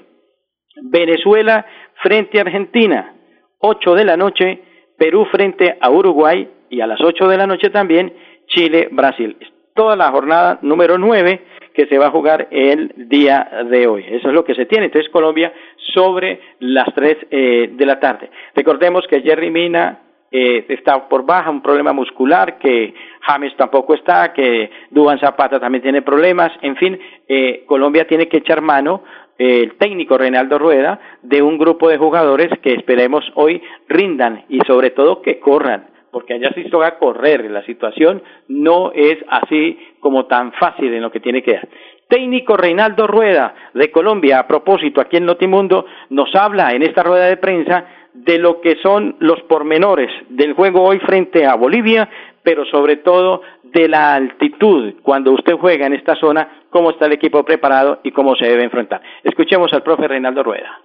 Venezuela 0.81 1.65
frente 2.01 2.38
a 2.38 2.41
Argentina, 2.41 3.13
ocho 3.59 3.95
de 3.95 4.06
la 4.06 4.18
noche, 4.18 4.62
Perú 4.97 5.25
frente 5.25 5.77
a 5.79 5.89
Uruguay 5.89 6.50
y 6.69 6.81
a 6.81 6.87
las 6.87 7.01
ocho 7.01 7.27
de 7.27 7.37
la 7.37 7.47
noche 7.47 7.69
también 7.69 8.13
Chile, 8.47 8.89
Brasil. 8.91 9.37
Toda 9.73 9.95
la 9.95 10.11
jornada 10.11 10.59
número 10.61 10.97
nueve 10.97 11.41
que 11.74 11.86
se 11.86 11.97
va 11.97 12.07
a 12.07 12.12
jugar 12.12 12.47
el 12.50 12.91
día 13.09 13.65
de 13.69 13.86
hoy. 13.86 14.03
Eso 14.09 14.29
es 14.29 14.33
lo 14.33 14.43
que 14.43 14.55
se 14.55 14.65
tiene. 14.65 14.86
Entonces 14.86 15.12
Colombia 15.12 15.53
sobre 15.93 16.39
las 16.59 16.88
tres 16.95 17.17
eh, 17.29 17.69
de 17.71 17.86
la 17.86 18.00
tarde. 18.00 18.29
Recordemos 18.55 19.05
que 19.07 19.21
Jerry 19.21 19.51
Mina 19.51 20.00
eh, 20.31 20.65
está 20.67 21.07
por 21.07 21.25
baja, 21.25 21.50
un 21.50 21.62
problema 21.62 21.93
muscular, 21.93 22.57
que 22.57 22.93
James 23.21 23.55
tampoco 23.55 23.93
está, 23.93 24.33
que 24.33 24.69
Duban 24.89 25.19
Zapata 25.19 25.59
también 25.59 25.81
tiene 25.81 26.01
problemas, 26.01 26.51
en 26.62 26.75
fin, 26.75 27.00
eh, 27.27 27.63
Colombia 27.65 28.05
tiene 28.07 28.27
que 28.27 28.38
echar 28.38 28.62
mano 28.62 29.03
eh, 29.38 29.62
el 29.63 29.77
técnico 29.77 30.17
Reinaldo 30.17 30.59
Rueda 30.59 31.00
de 31.21 31.41
un 31.41 31.57
grupo 31.57 31.88
de 31.88 31.97
jugadores 31.97 32.50
que 32.62 32.74
esperemos 32.74 33.24
hoy 33.36 33.62
rindan 33.88 34.43
y 34.50 34.59
sobre 34.67 34.89
todo 34.89 35.21
que 35.21 35.39
corran, 35.39 35.88
porque 36.11 36.33
allá 36.33 36.51
se 36.53 36.65
toca 36.69 36.97
correr, 36.97 37.49
la 37.49 37.63
situación 37.65 38.21
no 38.47 38.91
es 38.93 39.17
así 39.29 39.77
como 39.99 40.25
tan 40.25 40.53
fácil 40.53 40.93
en 40.93 41.01
lo 41.01 41.11
que 41.11 41.19
tiene 41.19 41.43
que 41.43 41.53
dar. 41.53 41.67
Técnico 42.07 42.55
Reinaldo 42.55 43.05
Rueda 43.05 43.53
de 43.73 43.91
Colombia, 43.91 44.39
a 44.39 44.47
propósito, 44.47 45.01
aquí 45.01 45.17
en 45.17 45.25
Notimundo, 45.25 45.85
nos 46.09 46.33
habla 46.35 46.71
en 46.71 46.83
esta 46.83 47.03
rueda 47.03 47.25
de 47.25 47.37
prensa 47.37 47.85
de 48.13 48.39
lo 48.39 48.61
que 48.61 48.77
son 48.81 49.17
los 49.19 49.41
pormenores 49.43 50.09
del 50.29 50.53
juego 50.53 50.83
hoy 50.83 50.99
frente 50.99 51.45
a 51.45 51.55
Bolivia, 51.55 52.09
pero 52.43 52.65
sobre 52.65 52.97
todo 52.97 53.41
de 53.63 53.89
la 53.89 54.15
altitud 54.15 54.95
cuando 55.03 55.33
usted 55.33 55.53
juega 55.53 55.85
en 55.85 55.93
esta 55.93 56.15
zona, 56.15 56.63
cómo 56.69 56.91
está 56.91 57.05
el 57.05 57.13
equipo 57.13 57.43
preparado 57.43 57.99
y 58.03 58.11
cómo 58.11 58.35
se 58.35 58.47
debe 58.47 58.63
enfrentar. 58.63 59.01
Escuchemos 59.23 59.71
al 59.73 59.83
profe 59.83 60.07
Reinaldo 60.07 60.43
Rueda. 60.43 60.79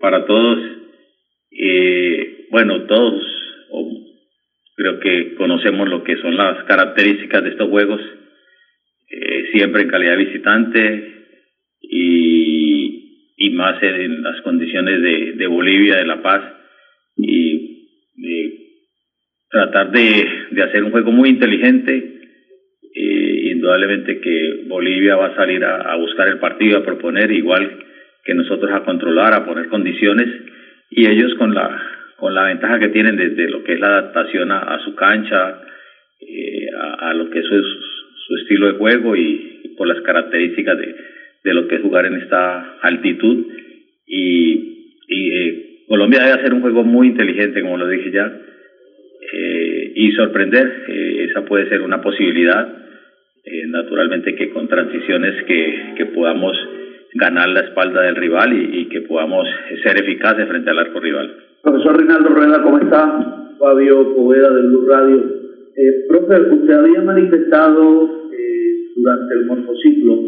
Para 0.00 0.24
todos, 0.24 0.58
eh, 1.50 2.46
bueno, 2.50 2.86
todos 2.86 3.41
creo 4.76 5.00
que 5.00 5.34
conocemos 5.34 5.88
lo 5.88 6.02
que 6.04 6.16
son 6.16 6.36
las 6.36 6.64
características 6.64 7.42
de 7.42 7.50
estos 7.50 7.68
juegos, 7.68 8.00
eh, 9.10 9.50
siempre 9.52 9.82
en 9.82 9.88
calidad 9.88 10.16
visitante 10.16 11.26
y 11.82 13.02
y 13.42 13.50
más 13.50 13.82
en 13.82 14.22
las 14.22 14.40
condiciones 14.42 15.02
de, 15.02 15.32
de 15.32 15.46
Bolivia, 15.48 15.96
de 15.96 16.06
La 16.06 16.22
Paz, 16.22 16.42
y 17.16 17.88
de 18.14 18.58
tratar 19.50 19.90
de, 19.90 20.28
de 20.52 20.62
hacer 20.62 20.84
un 20.84 20.92
juego 20.92 21.10
muy 21.10 21.30
inteligente. 21.30 22.20
Eh, 22.94 23.50
indudablemente 23.52 24.20
que 24.20 24.64
Bolivia 24.68 25.16
va 25.16 25.28
a 25.28 25.34
salir 25.34 25.64
a, 25.64 25.96
buscar 25.96 26.28
el 26.28 26.38
partido, 26.38 26.78
a 26.78 26.84
proponer, 26.84 27.32
igual 27.32 27.84
que 28.24 28.34
nosotros 28.34 28.70
a 28.70 28.84
controlar, 28.84 29.34
a 29.34 29.44
poner 29.44 29.68
condiciones, 29.68 30.28
y 30.90 31.08
ellos 31.08 31.34
con 31.34 31.52
la, 31.52 31.80
con 32.22 32.36
la 32.36 32.44
ventaja 32.44 32.78
que 32.78 32.90
tienen 32.90 33.16
desde 33.16 33.50
lo 33.50 33.64
que 33.64 33.72
es 33.72 33.80
la 33.80 33.88
adaptación 33.88 34.52
a, 34.52 34.78
su 34.84 34.94
cancha, 34.94 35.60
eh, 36.20 36.68
a, 37.00 37.12
lo 37.14 37.28
que 37.30 37.40
es 37.40 37.46
su, 37.46 38.36
estilo 38.36 38.68
de 38.68 38.78
juego 38.78 39.16
y, 39.16 39.74
por 39.76 39.88
las 39.88 40.00
características 40.02 40.78
de, 40.78 41.52
lo 41.52 41.66
que 41.66 41.74
es 41.74 41.82
jugar 41.82 42.06
en 42.06 42.14
esta 42.14 42.78
altitud. 42.80 43.44
Y, 44.06 44.94
y 45.08 45.30
eh, 45.32 45.84
Colombia 45.88 46.20
debe 46.20 46.38
hacer 46.38 46.54
un 46.54 46.60
juego 46.60 46.84
muy 46.84 47.08
inteligente, 47.08 47.60
como 47.60 47.76
lo 47.76 47.88
dije 47.88 48.12
ya, 48.12 48.32
eh, 49.32 49.92
y 49.96 50.12
sorprender. 50.12 50.84
Eh, 50.86 51.26
esa 51.28 51.44
puede 51.44 51.68
ser 51.68 51.82
una 51.82 52.00
posibilidad. 52.00 52.68
Eh, 53.44 53.66
naturalmente 53.66 54.36
que 54.36 54.50
con 54.50 54.68
transiciones 54.68 55.42
que 55.42 56.06
podamos 56.14 56.56
ganar 57.14 57.48
la 57.48 57.62
espalda 57.62 58.02
del 58.02 58.14
rival 58.14 58.52
y, 58.52 58.86
que 58.86 59.00
podamos 59.00 59.48
ser 59.82 60.00
eficaces 60.00 60.46
frente 60.46 60.70
al 60.70 60.78
arco 60.78 61.00
rival. 61.00 61.51
Profesor 61.62 61.96
Rinaldo 61.96 62.30
Rueda, 62.30 62.62
¿cómo 62.62 62.78
está? 62.78 63.54
Fabio 63.58 64.14
Poveda 64.16 64.52
del 64.52 64.66
Blue 64.66 64.86
Radio. 64.86 65.16
Eh, 65.76 66.04
profe, 66.08 66.40
usted 66.54 66.74
había 66.74 67.02
manifestado 67.02 68.22
durante 68.96 69.34
el 69.34 69.46
morfociclo 69.46 70.18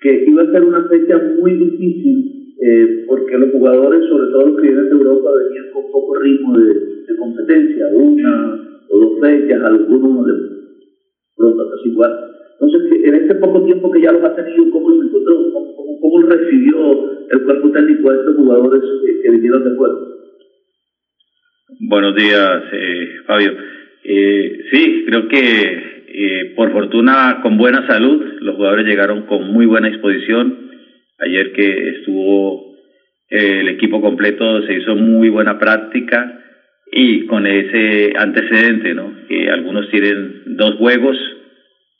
que 0.00 0.24
iba 0.26 0.42
a 0.42 0.50
ser 0.50 0.64
una 0.64 0.88
fecha 0.88 1.20
muy 1.38 1.52
difícil 1.52 2.54
eh, 2.60 3.04
porque 3.08 3.38
los 3.38 3.50
jugadores, 3.50 4.04
sobre 4.08 4.30
todo 4.32 4.46
los 4.46 4.56
que 4.56 4.68
vienen 4.68 4.84
de 4.86 4.92
Europa, 4.92 5.30
venían 5.32 5.72
con 5.72 5.90
poco 5.90 6.18
ritmo 6.18 6.58
de, 6.58 6.92
competencia, 7.18 7.86
una 7.94 8.60
o 8.88 8.98
dos 8.98 9.20
fechas, 9.20 9.62
algunos 9.62 10.26
de 10.26 10.32
pronto 11.36 11.70
casi 11.70 11.88
igual. 11.90 12.12
Entonces, 12.58 13.04
en 13.04 13.14
este 13.14 13.34
poco 13.36 13.64
tiempo 13.64 13.90
que 13.92 14.00
ya 14.00 14.12
los 14.12 14.24
ha 14.24 14.34
tenido, 14.34 14.70
¿cómo 14.72 14.88
lo 14.90 15.02
encontró? 15.02 15.34
¿Cómo, 16.00 16.22
recibió 16.22 17.10
el 17.30 17.44
cuerpo 17.44 17.70
técnico 17.70 18.10
a 18.10 18.14
estos 18.14 18.36
jugadores 18.36 18.82
que, 19.22 19.30
vinieron 19.30 19.64
de 19.64 19.76
fuera? 19.76 19.94
Buenos 21.80 22.14
días, 22.14 22.62
eh, 22.72 23.16
Fabio. 23.26 23.56
Eh, 24.04 24.64
sí, 24.70 25.04
creo 25.06 25.28
que 25.28 26.04
eh, 26.08 26.52
por 26.54 26.70
fortuna, 26.72 27.40
con 27.42 27.56
buena 27.56 27.86
salud, 27.86 28.22
los 28.40 28.56
jugadores 28.56 28.86
llegaron 28.86 29.22
con 29.22 29.50
muy 29.52 29.66
buena 29.66 29.88
disposición. 29.88 30.70
Ayer 31.18 31.52
que 31.52 31.88
estuvo 31.90 32.74
eh, 33.30 33.60
el 33.60 33.68
equipo 33.68 34.00
completo, 34.00 34.62
se 34.66 34.74
hizo 34.74 34.96
muy 34.96 35.28
buena 35.28 35.58
práctica 35.58 36.40
y 36.90 37.26
con 37.26 37.46
ese 37.46 38.12
antecedente, 38.16 38.92
¿no? 38.94 39.14
Que 39.28 39.48
algunos 39.48 39.88
tienen 39.90 40.42
dos 40.56 40.74
juegos, 40.76 41.16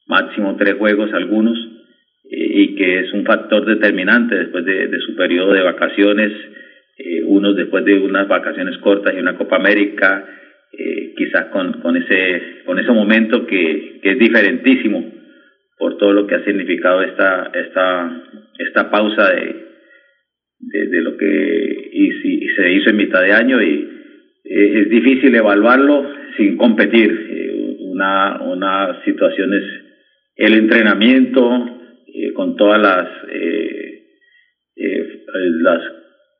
máximo 0.07 0.57
tres 0.57 0.75
juegos 0.75 1.12
algunos, 1.14 1.59
y 2.25 2.75
que 2.75 3.00
es 3.00 3.12
un 3.12 3.25
factor 3.25 3.64
determinante 3.64 4.35
después 4.35 4.64
de, 4.64 4.91
su 5.00 5.17
periodo 5.17 5.52
de 5.52 5.62
vacaciones, 5.62 6.33
eh, 6.99 7.23
unos 7.25 7.57
después 7.57 7.85
de 7.85 7.99
unas 7.99 8.29
vacaciones 8.29 8.79
cortas 8.79 9.15
y 9.15 9.19
una 9.19 9.37
Copa 9.37 9.57
América, 9.57 10.25
eh, 10.73 11.15
quizás 11.17 11.47
con, 11.47 11.81
con, 11.81 11.97
ese, 11.97 12.63
con 12.65 12.79
ese 12.79 12.93
momento 12.93 13.47
que, 13.47 14.01
que 14.03 14.13
es 14.13 14.19
diferentísimo 14.19 15.13
por 15.79 15.99
todo 15.99 16.13
lo 16.13 16.27
que 16.27 16.37
ha 16.37 16.45
significado 16.45 17.03
esta, 17.03 17.51
esta, 17.53 18.23
esta 18.59 18.91
pausa 18.91 19.31
de, 19.31 19.73
de, 20.61 21.03
lo 21.03 21.17
que 21.17 21.91
y, 21.93 22.49
se 22.55 22.73
hizo 22.73 22.91
en 22.91 22.97
mitad 22.97 23.21
de 23.21 23.33
año 23.33 23.61
y 23.61 23.89
eh, 24.45 24.81
es 24.81 24.89
difícil 24.89 25.35
evaluarlo 25.35 26.09
sin 26.37 26.57
competir. 26.57 27.11
Eh, 27.11 27.77
una, 27.81 28.41
una 28.43 29.05
situación 29.05 29.53
es 29.55 29.65
el 30.37 30.55
entrenamiento 30.55 31.67
eh, 32.07 32.33
con 32.33 32.57
todas 32.57 32.81
las, 32.81 33.09
las 34.77 35.83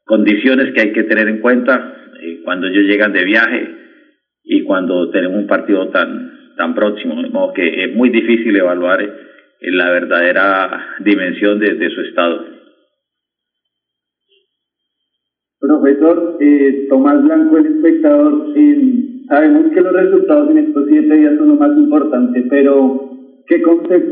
condiciones 0.05 0.75
que 0.75 0.81
hay 0.81 0.93
que 0.93 1.05
tener 1.05 1.29
en 1.29 1.41
cuenta 1.41 1.97
cuando 2.45 2.67
ellos 2.67 2.85
llegan 2.85 3.13
de 3.13 3.25
viaje 3.25 3.75
y 4.45 4.63
cuando 4.63 5.11
tenemos 5.11 5.39
un 5.39 5.47
partido 5.47 5.89
tan, 5.89 6.55
tan 6.57 6.75
próximo. 6.75 7.23
De 7.23 7.31
modo 7.31 7.53
que 7.53 7.85
es 7.85 7.95
muy 7.95 8.11
difícil 8.11 8.55
evaluar 8.57 9.01
la 9.61 9.91
verdadera 9.91 10.97
dimensión 11.01 11.59
de, 11.59 11.91
su 11.91 12.01
estado. 12.03 12.45
Profesor 15.61 16.39
eh, 16.41 16.87
Tomás 16.89 17.23
Blanco, 17.23 17.59
el 17.59 17.67
espectador, 17.67 18.53
eh, 18.57 19.25
sabemos 19.29 19.73
que 19.73 19.81
los 19.81 19.93
resultados 19.93 20.51
en 20.51 20.59
estos 20.59 20.87
siete 20.89 21.17
días 21.17 21.39
son 21.39 21.49
lo 21.51 21.55
más 21.55 21.77
importante, 21.79 22.45
pero 22.51 23.11
¿qué, 23.47 23.63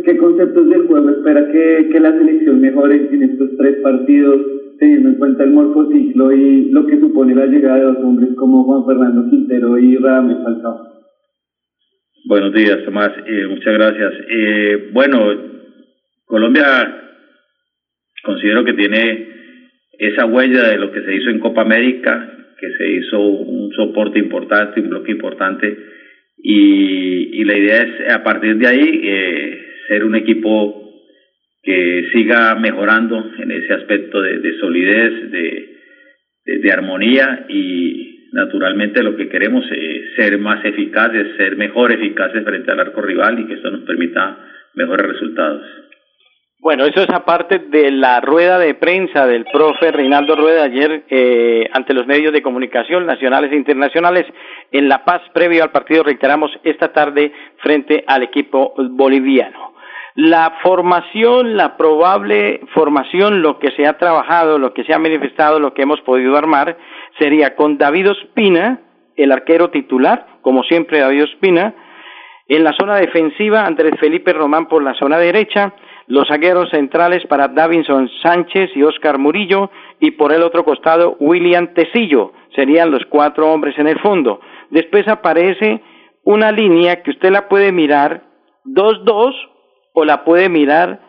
qué 0.04 0.16
conceptos 0.16 0.68
del 0.68 0.86
juego 0.86 1.10
espera 1.10 1.50
que, 1.50 1.88
que 1.90 2.00
la 2.00 2.12
selección 2.12 2.60
mejore 2.60 3.08
en 3.10 3.22
estos 3.24 3.50
tres 3.58 3.78
partidos, 3.82 4.40
teniendo 4.80 5.10
en 5.10 5.18
cuenta 5.18 5.44
el 5.44 5.50
morfociclo 5.50 6.32
y 6.32 6.70
lo 6.70 6.86
que 6.86 6.98
supone 6.98 7.34
la 7.34 7.46
llegada 7.46 7.76
de 7.76 7.84
dos 7.84 7.98
hombres 7.98 8.30
como 8.34 8.64
Juan 8.64 8.86
Fernando 8.86 9.30
Quintero 9.30 9.78
y 9.78 9.96
Radamés 9.96 10.38
Falcao? 10.42 10.90
Buenos 12.24 12.52
días, 12.54 12.78
Tomás. 12.84 13.10
Eh, 13.26 13.46
muchas 13.46 13.74
gracias. 13.74 14.12
Eh, 14.28 14.88
bueno, 14.92 15.18
Colombia 16.24 16.64
considero 18.24 18.64
que 18.64 18.72
tiene 18.72 19.28
esa 19.98 20.24
huella 20.24 20.68
de 20.68 20.78
lo 20.78 20.90
que 20.90 21.02
se 21.02 21.14
hizo 21.14 21.28
en 21.28 21.40
Copa 21.40 21.60
América, 21.60 22.30
que 22.58 22.68
se 22.78 22.90
hizo 22.90 23.20
un 23.20 23.70
soporte 23.72 24.18
importante, 24.18 24.80
un 24.80 24.88
bloque 24.88 25.12
importante, 25.12 25.76
y, 26.42 27.44
la 27.44 27.56
idea 27.56 27.82
es 27.82 28.14
a 28.14 28.22
partir 28.22 28.56
de 28.58 28.66
ahí 28.68 29.00
eh, 29.02 29.58
ser 29.88 30.04
un 30.04 30.14
equipo 30.14 30.79
que 31.62 32.08
siga 32.12 32.54
mejorando 32.54 33.32
en 33.38 33.50
ese 33.50 33.74
aspecto 33.74 34.22
de, 34.22 34.58
solidez, 34.58 35.30
de, 35.30 36.72
armonía 36.72 37.46
y, 37.48 38.28
naturalmente 38.32 39.02
lo 39.02 39.16
que 39.16 39.28
queremos 39.28 39.64
es 39.72 40.14
ser 40.14 40.38
más 40.38 40.64
eficaces, 40.64 41.36
ser 41.36 41.56
mejor 41.56 41.90
eficaces 41.90 42.44
frente 42.44 42.70
al 42.70 42.78
arco 42.78 43.02
rival 43.02 43.40
y 43.40 43.46
que 43.46 43.54
esto 43.54 43.70
nos 43.70 43.80
permita 43.80 44.38
mejores 44.74 45.06
resultados. 45.06 45.62
Bueno, 46.60 46.84
eso 46.84 47.00
es 47.00 47.08
aparte 47.10 47.58
de 47.58 47.90
la 47.90 48.20
rueda 48.20 48.58
de 48.58 48.74
prensa 48.74 49.26
del 49.26 49.46
profe 49.46 49.90
Reinaldo 49.92 50.36
Rueda 50.36 50.64
ayer 50.64 51.04
eh, 51.08 51.66
ante 51.72 51.94
los 51.94 52.06
medios 52.06 52.34
de 52.34 52.42
comunicación 52.42 53.06
nacionales 53.06 53.50
e 53.50 53.56
internacionales 53.56 54.26
en 54.70 54.86
La 54.86 55.02
Paz, 55.04 55.22
previo 55.32 55.62
al 55.62 55.72
partido, 55.72 56.02
reiteramos, 56.02 56.50
esta 56.62 56.92
tarde 56.92 57.32
frente 57.62 58.04
al 58.06 58.22
equipo 58.22 58.74
boliviano. 58.76 59.69
La 60.14 60.58
formación, 60.62 61.56
la 61.56 61.76
probable 61.76 62.60
formación, 62.74 63.42
lo 63.42 63.58
que 63.58 63.70
se 63.72 63.86
ha 63.86 63.96
trabajado, 63.96 64.58
lo 64.58 64.74
que 64.74 64.84
se 64.84 64.92
ha 64.92 64.98
manifestado, 64.98 65.60
lo 65.60 65.72
que 65.72 65.82
hemos 65.82 66.00
podido 66.00 66.36
armar, 66.36 66.76
sería 67.18 67.54
con 67.54 67.78
David 67.78 68.10
Ospina, 68.10 68.80
el 69.16 69.32
arquero 69.32 69.70
titular, 69.70 70.26
como 70.42 70.62
siempre 70.64 71.00
David 71.00 71.24
Ospina, 71.24 71.74
en 72.48 72.64
la 72.64 72.72
zona 72.72 72.96
defensiva 72.96 73.64
Andrés 73.64 73.94
Felipe 74.00 74.32
Román 74.32 74.66
por 74.66 74.82
la 74.82 74.94
zona 74.94 75.18
derecha, 75.18 75.74
los 76.08 76.26
zagueros 76.26 76.70
centrales 76.70 77.24
para 77.28 77.46
Davinson 77.46 78.10
Sánchez 78.20 78.70
y 78.74 78.82
Oscar 78.82 79.18
Murillo 79.18 79.70
y 80.00 80.10
por 80.10 80.32
el 80.32 80.42
otro 80.42 80.64
costado 80.64 81.16
William 81.20 81.72
Tecillo, 81.74 82.32
serían 82.56 82.90
los 82.90 83.04
cuatro 83.08 83.52
hombres 83.52 83.78
en 83.78 83.86
el 83.86 84.00
fondo. 84.00 84.40
Después 84.70 85.06
aparece 85.06 85.80
una 86.24 86.50
línea 86.50 87.02
que 87.02 87.10
usted 87.10 87.30
la 87.30 87.48
puede 87.48 87.70
mirar 87.70 88.24
2-2 88.64 89.49
o 89.92 90.04
la 90.04 90.24
puede 90.24 90.48
mirar 90.48 91.00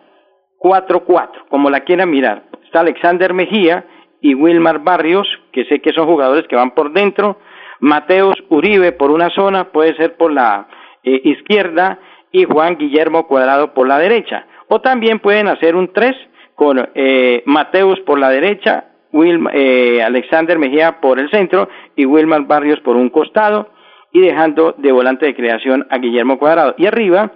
4-4, 0.59 1.47
como 1.49 1.69
la 1.69 1.81
quiera 1.81 2.05
mirar. 2.05 2.43
Está 2.63 2.81
Alexander 2.81 3.33
Mejía 3.33 3.85
y 4.21 4.35
Wilmar 4.35 4.79
Barrios, 4.79 5.27
que 5.51 5.65
sé 5.65 5.81
que 5.81 5.93
son 5.93 6.05
jugadores 6.05 6.47
que 6.47 6.55
van 6.55 6.71
por 6.71 6.93
dentro, 6.93 7.37
Mateus 7.79 8.35
Uribe 8.49 8.91
por 8.91 9.11
una 9.11 9.29
zona, 9.31 9.71
puede 9.71 9.95
ser 9.95 10.15
por 10.15 10.31
la 10.31 10.67
eh, 11.03 11.21
izquierda, 11.23 11.99
y 12.31 12.45
Juan 12.45 12.77
Guillermo 12.77 13.27
Cuadrado 13.27 13.73
por 13.73 13.87
la 13.87 13.99
derecha. 13.99 14.45
O 14.67 14.81
también 14.81 15.19
pueden 15.19 15.47
hacer 15.47 15.75
un 15.75 15.91
3 15.91 16.15
con 16.55 16.89
eh, 16.95 17.43
Mateus 17.45 17.99
por 18.01 18.19
la 18.19 18.29
derecha, 18.29 18.85
Will, 19.11 19.45
eh, 19.53 20.01
Alexander 20.01 20.57
Mejía 20.57 21.01
por 21.01 21.19
el 21.19 21.29
centro 21.29 21.67
y 21.95 22.05
Wilmar 22.05 22.43
Barrios 22.43 22.79
por 22.79 22.95
un 22.95 23.09
costado 23.09 23.69
y 24.13 24.21
dejando 24.21 24.75
de 24.77 24.91
volante 24.91 25.25
de 25.25 25.35
creación 25.35 25.85
a 25.89 25.97
Guillermo 25.97 26.37
Cuadrado. 26.39 26.75
Y 26.77 26.85
arriba 26.85 27.31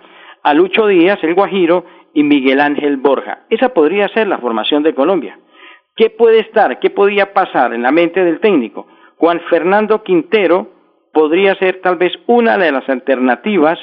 a 0.45 0.53
Lucho 0.53 0.85
Díaz, 0.85 1.17
el 1.23 1.33
Guajiro, 1.33 1.85
y 2.13 2.21
Miguel 2.21 2.61
Ángel 2.61 2.97
Borja. 2.97 3.45
Esa 3.49 3.69
podría 3.69 4.07
ser 4.09 4.27
la 4.27 4.37
formación 4.37 4.83
de 4.83 4.93
Colombia. 4.93 5.39
¿Qué 5.95 6.11
puede 6.11 6.39
estar, 6.39 6.79
qué 6.79 6.91
podría 6.91 7.33
pasar 7.33 7.73
en 7.73 7.81
la 7.81 7.91
mente 7.91 8.23
del 8.23 8.39
técnico? 8.39 8.85
Juan 9.17 9.41
Fernando 9.49 10.03
Quintero 10.03 10.69
podría 11.11 11.55
ser 11.55 11.81
tal 11.81 11.95
vez 11.95 12.13
una 12.27 12.59
de 12.59 12.71
las 12.71 12.87
alternativas 12.87 13.79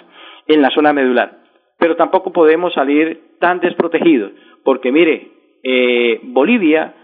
en 0.46 0.62
la 0.62 0.70
zona 0.70 0.92
medular, 0.92 1.40
pero 1.80 1.96
tampoco 1.96 2.32
podemos 2.32 2.72
salir 2.74 3.38
tan 3.40 3.58
desprotegidos, 3.58 4.30
porque 4.62 4.92
mire, 4.92 5.32
eh, 5.64 6.20
Bolivia 6.22 6.94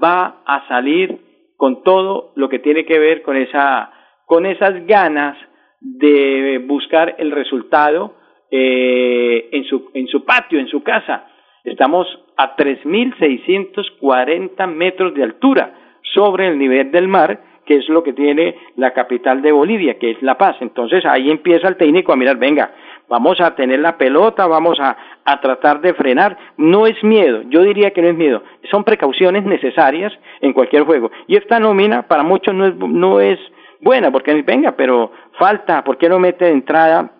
va 0.00 0.42
a 0.46 0.68
salir 0.68 1.18
con 1.56 1.82
todo 1.82 2.32
lo 2.36 2.48
que 2.48 2.60
tiene 2.60 2.84
que 2.84 3.00
ver 3.00 3.22
con 3.22 3.36
esa, 3.36 3.90
con 4.26 4.46
esas 4.46 4.86
ganas 4.86 5.36
de 5.80 6.62
buscar 6.68 7.16
el 7.18 7.32
resultado 7.32 8.17
eh, 8.50 9.48
en 9.52 9.64
su 9.64 9.90
en 9.94 10.08
su 10.08 10.24
patio, 10.24 10.58
en 10.58 10.68
su 10.68 10.82
casa. 10.82 11.26
Estamos 11.64 12.06
a 12.36 12.56
3.640 12.56 14.66
metros 14.68 15.14
de 15.14 15.22
altura 15.22 15.74
sobre 16.14 16.48
el 16.48 16.58
nivel 16.58 16.90
del 16.90 17.08
mar, 17.08 17.40
que 17.66 17.76
es 17.76 17.86
lo 17.88 18.02
que 18.02 18.14
tiene 18.14 18.56
la 18.76 18.92
capital 18.92 19.42
de 19.42 19.52
Bolivia, 19.52 19.98
que 19.98 20.12
es 20.12 20.22
La 20.22 20.38
Paz. 20.38 20.56
Entonces 20.60 21.04
ahí 21.04 21.30
empieza 21.30 21.68
el 21.68 21.76
técnico 21.76 22.10
a 22.12 22.16
mirar, 22.16 22.38
venga, 22.38 22.72
vamos 23.08 23.40
a 23.40 23.54
tener 23.54 23.78
la 23.80 23.98
pelota, 23.98 24.46
vamos 24.46 24.80
a, 24.80 24.96
a 25.24 25.40
tratar 25.40 25.80
de 25.80 25.94
frenar. 25.94 26.38
No 26.56 26.86
es 26.86 27.02
miedo, 27.04 27.42
yo 27.48 27.62
diría 27.62 27.90
que 27.90 28.00
no 28.00 28.08
es 28.08 28.16
miedo, 28.16 28.42
son 28.70 28.84
precauciones 28.84 29.44
necesarias 29.44 30.12
en 30.40 30.54
cualquier 30.54 30.84
juego. 30.84 31.10
Y 31.26 31.36
esta 31.36 31.60
nómina 31.60 32.02
para 32.02 32.22
muchos 32.22 32.54
no 32.54 32.66
es, 32.66 32.74
no 32.76 33.20
es 33.20 33.38
buena, 33.80 34.10
porque 34.10 34.42
venga, 34.42 34.72
pero 34.72 35.12
falta, 35.38 35.84
¿por 35.84 35.98
qué 35.98 36.08
no 36.08 36.18
mete 36.18 36.46
de 36.46 36.52
entrada 36.52 37.12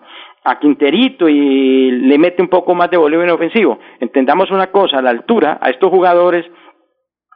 a 0.45 0.59
Quinterito 0.59 1.29
y 1.29 1.91
le 1.91 2.19
mete 2.19 2.43
un 2.43 2.49
poco 2.49 2.75
más 2.75 2.91
de 2.91 2.97
volumen 2.97 3.31
ofensivo? 3.31 3.79
Entendamos 4.01 4.51
una 4.51 4.69
cosa, 4.69 4.99
a 4.99 5.03
la 5.03 5.11
altura, 5.11 5.59
a 5.61 5.71
estos 5.71 5.91
jugadores 5.91 6.45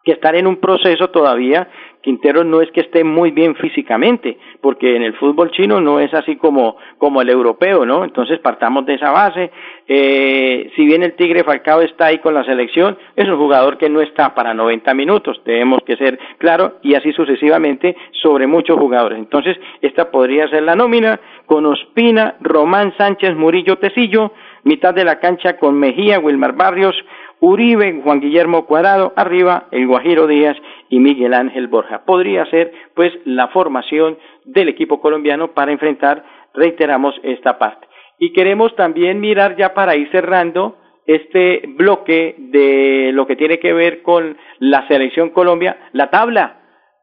que 0.05 0.13
están 0.13 0.35
en 0.35 0.47
un 0.47 0.57
proceso 0.57 1.11
todavía 1.11 1.69
Quintero 2.03 2.43
no 2.43 2.61
es 2.61 2.71
que 2.73 2.81
esté 2.81 3.05
muy 3.05 3.31
bien 3.31 3.55
físicamente, 3.55 4.37
porque 4.61 4.97
en 4.97 5.03
el 5.03 5.15
fútbol 5.15 5.53
chino 5.53 5.81
no 5.81 6.01
es 6.01 6.13
así 6.13 6.37
como, 6.37 6.77
como 6.99 7.23
el 7.23 7.31
europeo, 7.31 7.87
¿no? 7.87 8.05
Entonces 8.05 8.41
partamos 8.41 8.85
de 8.87 8.95
esa 8.95 9.13
base. 9.13 9.53
Eh, 9.87 10.71
si 10.75 10.85
bien 10.85 11.05
el 11.05 11.15
Tigre 11.15 11.45
Falcao 11.45 11.81
está 11.81 12.07
ahí 12.07 12.19
con 12.19 12.35
la 12.35 12.45
selección, 12.45 12.99
es 13.15 13.29
un 13.29 13.37
jugador 13.37 13.79
que 13.79 13.89
no 13.89 14.01
está 14.01 14.35
para 14.35 14.53
90 14.53 14.93
minutos, 14.95 15.41
tenemos 15.45 15.81
que 15.87 15.97
ser 15.97 16.19
claro, 16.39 16.79
y 16.83 16.95
así 16.95 17.13
sucesivamente 17.13 17.97
sobre 18.21 18.49
muchos 18.49 18.77
jugadores. 18.79 19.19
Entonces, 19.19 19.57
esta 19.81 20.11
podría 20.11 20.49
ser 20.49 20.65
la 20.65 20.75
nómina 20.75 21.21
con 21.47 21.67
Ospina, 21.67 22.35
Román 22.41 22.95
Sánchez, 22.99 23.37
Murillo 23.37 23.79
Tecillo, 23.79 24.33
mitad 24.65 24.93
de 24.93 25.05
la 25.05 25.21
cancha 25.21 25.57
con 25.57 25.79
Mejía, 25.79 26.19
Wilmar 26.19 26.55
Barrios, 26.55 26.97
Uribe, 27.45 28.01
Juan 28.05 28.21
Guillermo 28.21 28.67
Cuadrado, 28.67 29.13
arriba 29.17 29.67
el 29.73 29.89
Guajiro 29.89 30.29
Díaz 30.29 30.57
y 30.89 31.01
Miguel 31.01 31.35
Ángel 31.35 31.67
Borja. 31.67 32.05
Podría 32.05 32.47
ser 32.47 32.73
pues 32.95 33.13
la 33.25 33.49
formación 33.49 34.17
del 34.45 34.69
equipo 34.69 35.01
colombiano 35.01 35.49
para 35.49 35.73
enfrentar, 35.73 36.25
reiteramos, 36.55 37.17
esta 37.25 37.59
parte. 37.59 37.89
Y 38.21 38.33
queremos 38.33 38.77
también 38.77 39.19
mirar 39.19 39.57
ya 39.57 39.75
para 39.75 39.97
ir 39.97 40.09
cerrando 40.13 40.79
este 41.05 41.65
bloque 41.67 42.37
de 42.39 43.11
lo 43.13 43.27
que 43.27 43.35
tiene 43.35 43.59
que 43.59 43.73
ver 43.73 44.03
con 44.03 44.39
la 44.61 44.87
selección 44.87 45.31
Colombia, 45.31 45.89
la 45.93 46.11
tabla, 46.11 46.61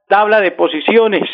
tabla 0.07 0.39
de 0.39 0.51
posiciones. 0.51 1.29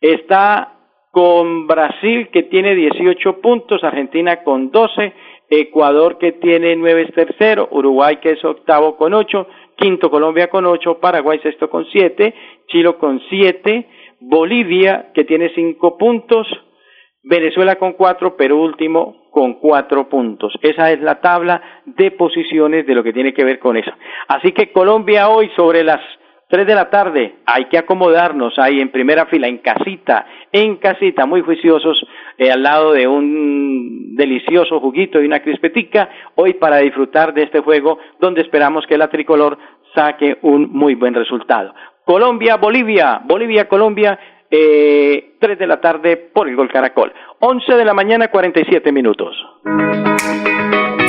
Está 0.00 0.72
con 1.10 1.66
Brasil 1.66 2.28
que 2.32 2.44
tiene 2.44 2.74
18 2.74 3.42
puntos, 3.42 3.84
Argentina 3.84 4.42
con 4.42 4.70
12, 4.70 5.12
Ecuador 5.48 6.18
que 6.18 6.32
tiene 6.32 6.74
nueve 6.76 7.06
es 7.08 7.14
tercero, 7.14 7.68
Uruguay 7.70 8.16
que 8.16 8.32
es 8.32 8.44
octavo 8.44 8.96
con 8.96 9.14
ocho, 9.14 9.46
quinto 9.76 10.10
Colombia 10.10 10.48
con 10.48 10.66
ocho, 10.66 10.98
Paraguay 10.98 11.38
sexto 11.40 11.70
con 11.70 11.86
siete, 11.86 12.34
Chile 12.68 12.94
con 12.98 13.20
siete, 13.28 13.88
Bolivia 14.20 15.10
que 15.14 15.24
tiene 15.24 15.50
cinco 15.54 15.96
puntos, 15.96 16.46
Venezuela 17.22 17.76
con 17.76 17.92
cuatro, 17.92 18.36
Perú 18.36 18.62
último 18.62 19.28
con 19.30 19.54
cuatro 19.54 20.08
puntos. 20.08 20.54
Esa 20.62 20.90
es 20.92 21.00
la 21.00 21.20
tabla 21.20 21.62
de 21.84 22.10
posiciones 22.12 22.86
de 22.86 22.94
lo 22.94 23.02
que 23.02 23.12
tiene 23.12 23.34
que 23.34 23.44
ver 23.44 23.58
con 23.58 23.76
eso. 23.76 23.92
Así 24.28 24.52
que 24.52 24.72
Colombia 24.72 25.28
hoy 25.28 25.50
sobre 25.56 25.84
las 25.84 26.00
Tres 26.48 26.64
de 26.64 26.76
la 26.76 26.88
tarde, 26.90 27.38
hay 27.44 27.64
que 27.64 27.76
acomodarnos 27.76 28.56
ahí 28.58 28.80
en 28.80 28.92
primera 28.92 29.26
fila, 29.26 29.48
en 29.48 29.58
casita, 29.58 30.26
en 30.52 30.76
casita, 30.76 31.26
muy 31.26 31.40
juiciosos, 31.40 32.06
eh, 32.38 32.52
al 32.52 32.62
lado 32.62 32.92
de 32.92 33.08
un 33.08 34.14
delicioso 34.14 34.78
juguito 34.78 35.20
y 35.20 35.26
una 35.26 35.40
crispetica, 35.42 36.08
hoy 36.36 36.54
para 36.54 36.78
disfrutar 36.78 37.34
de 37.34 37.42
este 37.42 37.58
juego 37.58 37.98
donde 38.20 38.42
esperamos 38.42 38.86
que 38.86 38.96
la 38.96 39.08
tricolor 39.08 39.58
saque 39.92 40.38
un 40.42 40.70
muy 40.70 40.94
buen 40.94 41.14
resultado. 41.14 41.74
Colombia, 42.04 42.58
Bolivia, 42.58 43.20
Bolivia, 43.24 43.66
Colombia, 43.66 44.16
eh, 44.48 45.34
3 45.40 45.58
de 45.58 45.66
la 45.66 45.80
tarde 45.80 46.16
por 46.16 46.48
el 46.48 46.54
Gol 46.54 46.70
Caracol. 46.70 47.12
11 47.40 47.74
de 47.74 47.84
la 47.84 47.92
mañana, 47.92 48.28
47 48.28 48.92
minutos. 48.92 49.34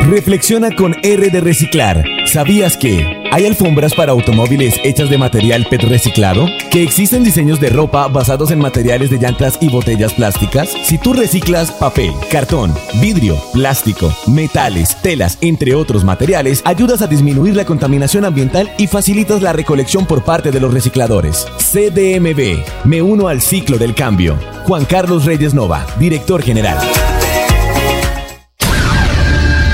Reflexiona 0.07 0.73
con 0.73 0.95
R 1.03 1.29
de 1.29 1.41
Reciclar. 1.41 2.01
¿Sabías 2.27 2.77
que 2.77 3.05
hay 3.29 3.45
alfombras 3.45 3.93
para 3.93 4.13
automóviles 4.13 4.79
hechas 4.86 5.10
de 5.10 5.17
material 5.17 5.67
PET 5.69 5.84
reciclado? 5.84 6.45
¿Que 6.71 6.82
existen 6.82 7.25
diseños 7.25 7.60
de 7.60 7.67
ropa 7.67 8.08
basados 8.08 8.51
en 8.51 8.60
materiales 8.60 9.10
de 9.10 9.17
llantas 9.17 9.58
y 9.60 9.67
botellas 9.67 10.13
plásticas? 10.13 10.69
Si 10.86 10.97
tú 10.97 11.12
reciclas 11.12 11.71
papel, 11.71 12.13
cartón, 12.32 12.73
vidrio, 13.01 13.36
plástico, 13.51 14.10
metales, 14.27 14.95
telas, 15.01 15.38
entre 15.41 15.75
otros 15.75 16.05
materiales, 16.05 16.62
ayudas 16.63 17.01
a 17.01 17.08
disminuir 17.08 17.58
la 17.58 17.65
contaminación 17.65 18.23
ambiental 18.23 18.71
y 18.77 18.88
facilitas 18.88 19.41
la 19.41 19.51
recolección 19.51 20.05
por 20.05 20.23
parte 20.23 20.51
de 20.51 20.62
los 20.62 20.73
recicladores. 20.73 21.45
CDMB. 21.58 22.86
Me 22.86 23.01
uno 23.01 23.27
al 23.27 23.41
ciclo 23.41 23.77
del 23.77 23.93
cambio. 23.93 24.39
Juan 24.63 24.86
Carlos 24.86 25.25
Reyes 25.25 25.53
Nova, 25.53 25.86
director 25.99 26.41
general. 26.41 26.77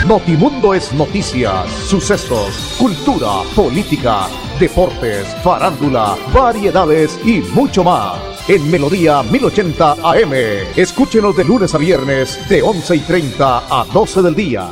Notimundo 0.07 0.73
es 0.73 0.91
noticias, 0.91 1.71
sucesos, 1.71 2.75
cultura, 2.77 3.41
política, 3.55 4.27
deportes, 4.59 5.25
farándula, 5.41 6.17
variedades 6.33 7.17
y 7.23 7.39
mucho 7.55 7.85
más. 7.85 8.19
En 8.49 8.69
Melodía 8.69 9.23
1080 9.23 9.93
AM. 10.03 10.33
Escúchenos 10.75 11.37
de 11.37 11.45
lunes 11.45 11.73
a 11.73 11.77
viernes 11.77 12.37
de 12.49 12.61
11 12.61 12.97
y 12.97 12.99
30 12.99 13.63
a 13.69 13.85
12 13.93 14.21
del 14.23 14.35
día. 14.35 14.69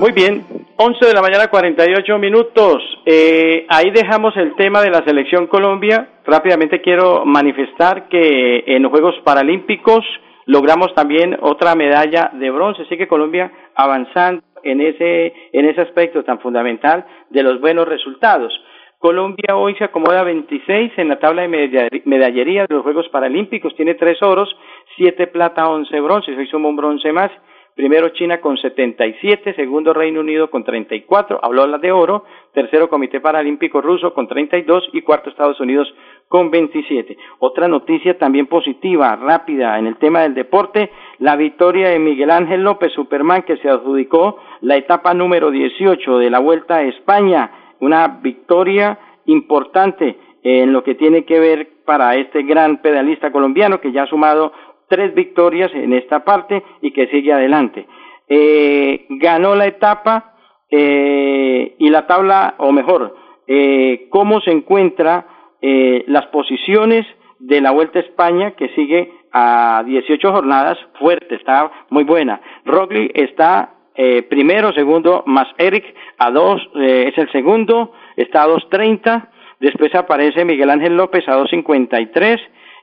Muy 0.00 0.12
bien, 0.12 0.45
11 0.78 1.06
de 1.06 1.14
la 1.14 1.22
mañana 1.22 1.48
48 1.48 2.18
minutos. 2.18 2.82
Eh, 3.06 3.64
ahí 3.70 3.90
dejamos 3.92 4.36
el 4.36 4.54
tema 4.56 4.82
de 4.82 4.90
la 4.90 5.02
selección 5.06 5.46
Colombia. 5.46 6.06
Rápidamente 6.26 6.82
quiero 6.82 7.24
manifestar 7.24 8.08
que 8.08 8.62
en 8.66 8.82
los 8.82 8.90
Juegos 8.90 9.14
Paralímpicos 9.24 10.04
logramos 10.44 10.94
también 10.94 11.38
otra 11.40 11.74
medalla 11.74 12.30
de 12.34 12.50
bronce. 12.50 12.82
Así 12.82 12.98
que 12.98 13.08
Colombia 13.08 13.50
avanzando 13.74 14.42
en 14.64 14.82
ese, 14.82 15.32
en 15.52 15.64
ese 15.64 15.80
aspecto 15.80 16.22
tan 16.24 16.40
fundamental 16.40 17.06
de 17.30 17.42
los 17.42 17.58
buenos 17.58 17.88
resultados. 17.88 18.52
Colombia 18.98 19.56
hoy 19.56 19.74
se 19.76 19.84
acomoda 19.84 20.24
26 20.24 20.92
en 20.98 21.08
la 21.08 21.18
tabla 21.18 21.48
de 21.48 22.02
medallería 22.04 22.66
de 22.66 22.74
los 22.74 22.82
Juegos 22.82 23.08
Paralímpicos. 23.08 23.74
Tiene 23.76 23.94
tres 23.94 24.22
oros, 24.22 24.54
siete 24.94 25.26
plata, 25.26 25.70
once 25.70 25.98
bronces. 26.00 26.36
Hoy 26.36 26.46
suma 26.48 26.68
un 26.68 26.76
bronce 26.76 27.12
más 27.12 27.30
primero 27.76 28.08
China 28.08 28.40
con 28.40 28.56
77, 28.56 29.54
segundo 29.54 29.92
Reino 29.92 30.20
Unido 30.20 30.48
con 30.50 30.64
34, 30.64 31.38
habló 31.42 31.66
las 31.66 31.80
de 31.82 31.92
oro, 31.92 32.24
tercero 32.54 32.88
Comité 32.88 33.20
Paralímpico 33.20 33.82
Ruso 33.82 34.14
con 34.14 34.26
32 34.26 34.88
y 34.94 35.02
cuarto 35.02 35.28
Estados 35.28 35.60
Unidos 35.60 35.94
con 36.26 36.50
27. 36.50 37.16
Otra 37.38 37.68
noticia 37.68 38.18
también 38.18 38.46
positiva, 38.46 39.14
rápida 39.16 39.78
en 39.78 39.86
el 39.86 39.96
tema 39.98 40.22
del 40.22 40.34
deporte, 40.34 40.90
la 41.18 41.36
victoria 41.36 41.90
de 41.90 41.98
Miguel 41.98 42.30
Ángel 42.30 42.62
López 42.62 42.92
Superman 42.94 43.42
que 43.42 43.58
se 43.58 43.68
adjudicó 43.68 44.38
la 44.62 44.76
etapa 44.76 45.12
número 45.12 45.50
18 45.50 46.18
de 46.18 46.30
la 46.30 46.38
Vuelta 46.38 46.76
a 46.76 46.82
España, 46.82 47.74
una 47.80 48.08
victoria 48.22 48.98
importante 49.26 50.16
en 50.42 50.72
lo 50.72 50.82
que 50.82 50.94
tiene 50.94 51.26
que 51.26 51.38
ver 51.38 51.68
para 51.84 52.16
este 52.16 52.42
gran 52.42 52.78
pedalista 52.78 53.30
colombiano 53.30 53.80
que 53.80 53.92
ya 53.92 54.04
ha 54.04 54.06
sumado 54.06 54.52
tres 54.88 55.14
victorias 55.14 55.70
en 55.74 55.92
esta 55.92 56.24
parte 56.24 56.62
y 56.80 56.92
que 56.92 57.06
sigue 57.08 57.32
adelante. 57.32 57.86
Eh, 58.28 59.06
ganó 59.08 59.54
la 59.54 59.66
etapa 59.66 60.34
eh, 60.70 61.76
y 61.78 61.90
la 61.90 62.06
tabla, 62.06 62.54
o 62.58 62.72
mejor, 62.72 63.14
eh, 63.46 64.08
cómo 64.10 64.40
se 64.40 64.50
encuentra 64.50 65.26
eh, 65.62 66.04
las 66.08 66.26
posiciones 66.26 67.06
de 67.38 67.60
la 67.60 67.70
Vuelta 67.70 68.00
a 68.00 68.02
España 68.02 68.52
que 68.52 68.68
sigue 68.70 69.12
a 69.32 69.84
18 69.86 70.32
jornadas 70.32 70.78
fuerte, 70.98 71.36
está 71.36 71.70
muy 71.90 72.04
buena. 72.04 72.40
Rogli 72.64 73.10
está 73.14 73.74
eh, 73.94 74.22
primero, 74.22 74.72
segundo, 74.72 75.22
más 75.26 75.46
Eric 75.58 75.84
a 76.18 76.30
dos, 76.30 76.60
es 76.74 77.16
el 77.16 77.30
segundo, 77.30 77.92
está 78.16 78.42
a 78.42 78.48
2.30. 78.48 79.28
Después 79.60 79.94
aparece 79.94 80.44
Miguel 80.44 80.70
Ángel 80.70 80.96
López 80.96 81.26
a 81.28 81.38
2.53 81.38 82.38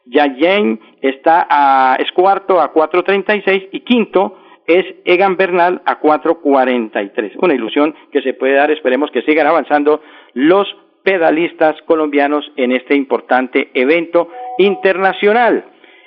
Yayen 0.06 0.80
está 1.02 1.48
a, 1.50 1.96
es 2.00 2.12
cuarto 2.12 2.60
a 2.60 2.74
4.36 2.74 3.70
y 3.72 3.80
quinto 3.82 4.38
es 4.68 4.86
Egan 5.06 5.36
Bernal 5.38 5.82
a 5.86 6.00
4.43. 6.00 7.34
Una 7.42 7.54
ilusión 7.54 7.96
que 8.12 8.22
se 8.22 8.34
puede 8.34 8.54
dar, 8.54 8.72
esperemos 8.72 9.12
que 9.12 9.22
sigan 9.24 9.48
avanzando 9.48 10.02
los 10.34 10.68
pedalistas 11.04 11.76
colombianos 11.86 12.50
en 12.56 12.72
este 12.72 12.96
importante 12.96 13.70
evento 13.74 14.30
internacional. 14.58 15.66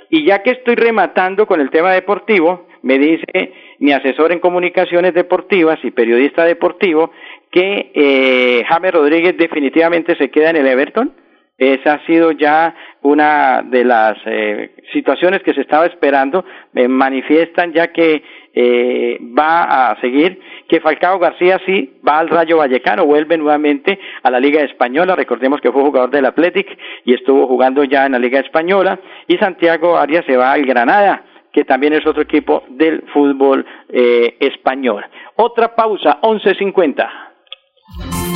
Y 0.08 0.24
ya 0.24 0.42
que 0.42 0.50
estoy 0.50 0.74
rematando 0.74 1.46
con 1.46 1.60
el 1.60 1.70
tema 1.70 1.92
deportivo, 1.92 2.66
me 2.82 2.98
dice 2.98 3.52
mi 3.78 3.92
asesor 3.92 4.32
en 4.32 4.38
comunicaciones 4.38 5.12
deportivas 5.12 5.78
y 5.82 5.90
periodista 5.90 6.44
deportivo 6.44 7.10
que 7.50 7.90
eh, 7.94 8.64
James 8.68 8.92
Rodríguez 8.92 9.36
definitivamente 9.36 10.16
se 10.16 10.30
queda 10.30 10.50
en 10.50 10.56
el 10.56 10.66
Everton 10.66 11.12
esa 11.58 11.94
ha 11.94 12.06
sido 12.06 12.32
ya 12.32 12.74
una 13.02 13.62
de 13.62 13.84
las 13.84 14.18
eh, 14.26 14.74
situaciones 14.92 15.42
que 15.42 15.54
se 15.54 15.62
estaba 15.62 15.86
esperando. 15.86 16.44
Me 16.72 16.86
manifiestan 16.86 17.72
ya 17.72 17.92
que 17.92 18.22
eh, 18.52 19.18
va 19.36 19.90
a 19.90 20.00
seguir, 20.00 20.40
que 20.68 20.80
Falcao 20.80 21.18
García 21.18 21.60
sí 21.66 21.94
va 22.06 22.18
al 22.18 22.28
Rayo 22.28 22.58
Vallecano, 22.58 23.06
vuelve 23.06 23.38
nuevamente 23.38 23.98
a 24.22 24.30
la 24.30 24.40
Liga 24.40 24.62
Española, 24.62 25.14
recordemos 25.14 25.60
que 25.60 25.70
fue 25.70 25.82
jugador 25.82 26.10
del 26.10 26.26
Athletic 26.26 26.66
y 27.04 27.14
estuvo 27.14 27.46
jugando 27.46 27.84
ya 27.84 28.06
en 28.06 28.12
la 28.12 28.18
Liga 28.18 28.40
Española, 28.40 28.98
y 29.28 29.36
Santiago 29.36 29.98
Arias 29.98 30.24
se 30.26 30.36
va 30.36 30.52
al 30.52 30.64
Granada, 30.64 31.22
que 31.52 31.64
también 31.64 31.92
es 31.92 32.06
otro 32.06 32.22
equipo 32.22 32.64
del 32.68 33.02
fútbol 33.12 33.64
eh, 33.88 34.36
español. 34.40 35.04
Otra 35.36 35.74
pausa, 35.74 36.18
11.50. 36.22 38.35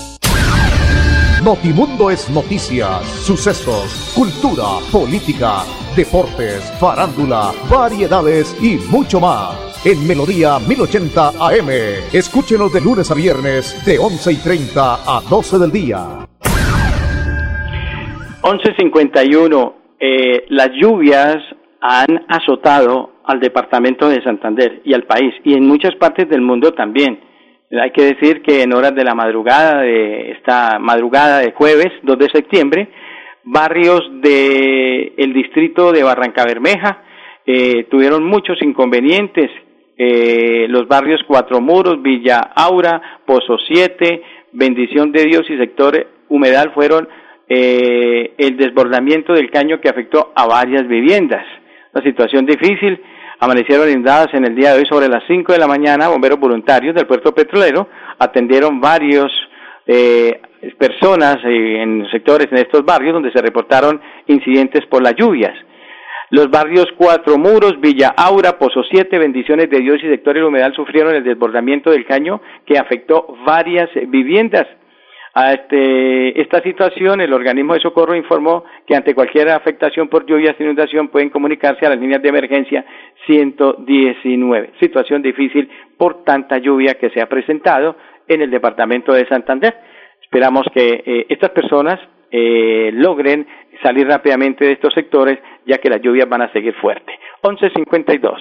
Notimundo 1.43 2.11
es 2.11 2.29
noticias, 2.29 3.03
sucesos, 3.25 4.13
cultura, 4.15 4.77
política 4.91 5.63
deportes, 5.95 6.71
farándula, 6.79 7.51
variedades 7.69 8.55
y 8.61 8.77
mucho 8.91 9.19
más. 9.19 9.81
En 9.83 10.07
Melodía 10.07 10.59
1080 10.59 11.29
AM. 11.29 11.69
Escúchenos 12.13 12.71
de 12.71 12.81
lunes 12.81 13.09
a 13.11 13.15
viernes 13.15 13.83
de 13.85 13.97
11 13.97 14.31
y 14.31 14.35
30 14.37 14.81
a 14.83 15.21
12 15.29 15.59
del 15.59 15.71
día. 15.71 15.97
11.51. 18.41 19.73
Eh, 19.99 20.45
las 20.49 20.69
lluvias 20.79 21.37
han 21.81 22.25
azotado 22.27 23.11
al 23.25 23.39
departamento 23.39 24.07
de 24.09 24.23
Santander 24.23 24.81
y 24.85 24.93
al 24.93 25.03
país 25.03 25.33
y 25.43 25.53
en 25.53 25.67
muchas 25.67 25.95
partes 25.95 26.29
del 26.29 26.41
mundo 26.41 26.73
también. 26.73 27.19
Hay 27.79 27.91
que 27.91 28.03
decir 28.03 28.41
que 28.41 28.63
en 28.63 28.73
horas 28.73 28.93
de 28.95 29.03
la 29.03 29.15
madrugada 29.15 29.81
de 29.81 30.31
esta 30.31 30.77
madrugada 30.79 31.39
de 31.39 31.53
jueves 31.53 31.89
2 32.03 32.17
de 32.17 32.29
septiembre 32.29 32.89
barrios 33.43 34.01
del 34.21 35.13
el 35.17 35.33
distrito 35.33 35.91
de 35.91 36.03
Barranca 36.03 36.45
Bermeja 36.45 37.03
eh, 37.45 37.85
tuvieron 37.89 38.23
muchos 38.23 38.61
inconvenientes. 38.61 39.49
Eh, 39.97 40.67
los 40.69 40.87
barrios 40.87 41.21
Cuatro 41.27 41.61
Muros, 41.61 42.01
Villa 42.01 42.39
Aura, 42.55 43.19
Pozo 43.25 43.57
Siete, 43.67 44.21
Bendición 44.51 45.11
de 45.11 45.25
Dios 45.25 45.43
y 45.49 45.57
sector 45.57 46.07
Humedal 46.29 46.71
fueron 46.73 47.07
eh, 47.47 48.33
el 48.37 48.57
desbordamiento 48.57 49.33
del 49.33 49.51
caño 49.51 49.79
que 49.79 49.89
afectó 49.89 50.31
a 50.35 50.47
varias 50.47 50.87
viviendas. 50.87 51.45
Una 51.93 52.03
situación 52.03 52.45
difícil. 52.45 53.01
Amanecieron 53.43 53.89
inundadas 53.89 54.27
en 54.33 54.45
el 54.45 54.55
día 54.55 54.71
de 54.71 54.81
hoy 54.81 54.85
sobre 54.85 55.07
las 55.07 55.23
5 55.25 55.51
de 55.51 55.57
la 55.57 55.65
mañana. 55.65 56.09
Bomberos 56.09 56.39
voluntarios 56.39 56.93
del 56.93 57.07
puerto 57.07 57.33
petrolero 57.33 57.87
atendieron 58.19 58.79
varios 58.79 59.31
eh, 59.87 60.39
personas 60.77 61.37
eh, 61.43 61.81
en 61.81 62.07
sectores 62.11 62.49
en 62.51 62.59
estos 62.59 62.85
barrios 62.85 63.15
donde 63.15 63.31
se 63.31 63.41
reportaron 63.41 63.99
incidentes 64.27 64.85
por 64.85 65.01
las 65.01 65.15
lluvias. 65.15 65.55
Los 66.29 66.51
barrios 66.51 66.85
Cuatro 66.95 67.39
Muros, 67.39 67.81
Villa 67.81 68.13
Aura, 68.15 68.59
Pozo 68.59 68.83
Siete, 68.83 69.17
Bendiciones 69.17 69.71
de 69.71 69.79
Dios 69.79 69.97
y 70.03 70.07
sectores 70.07 70.43
humedal 70.43 70.75
sufrieron 70.75 71.15
el 71.15 71.23
desbordamiento 71.23 71.89
del 71.89 72.05
caño 72.05 72.41
que 72.67 72.77
afectó 72.77 73.25
varias 73.43 73.89
viviendas. 74.07 74.67
A 75.33 75.53
este, 75.53 76.41
esta 76.41 76.61
situación, 76.61 77.21
el 77.21 77.31
organismo 77.31 77.73
de 77.73 77.79
socorro 77.79 78.15
informó 78.15 78.65
que 78.85 78.95
ante 78.95 79.15
cualquier 79.15 79.49
afectación 79.49 80.09
por 80.09 80.25
lluvias 80.25 80.55
e 80.59 80.63
inundación 80.63 81.07
pueden 81.07 81.29
comunicarse 81.29 81.85
a 81.85 81.89
las 81.89 81.99
líneas 81.99 82.21
de 82.21 82.29
emergencia 82.29 82.85
119. 83.27 84.73
Situación 84.81 85.21
difícil 85.21 85.69
por 85.97 86.25
tanta 86.25 86.57
lluvia 86.57 86.95
que 86.95 87.09
se 87.11 87.21
ha 87.21 87.29
presentado 87.29 87.95
en 88.27 88.41
el 88.41 88.51
departamento 88.51 89.13
de 89.13 89.25
Santander. 89.27 89.73
Esperamos 90.21 90.65
que 90.73 91.01
eh, 91.05 91.25
estas 91.29 91.51
personas 91.51 91.97
eh, 92.29 92.91
logren 92.93 93.47
salir 93.81 94.07
rápidamente 94.07 94.65
de 94.65 94.73
estos 94.73 94.93
sectores, 94.93 95.39
ya 95.65 95.77
que 95.77 95.89
las 95.89 96.01
lluvias 96.01 96.27
van 96.27 96.41
a 96.41 96.51
seguir 96.51 96.73
fuertes. 96.75 97.15
11.52. 97.43 98.31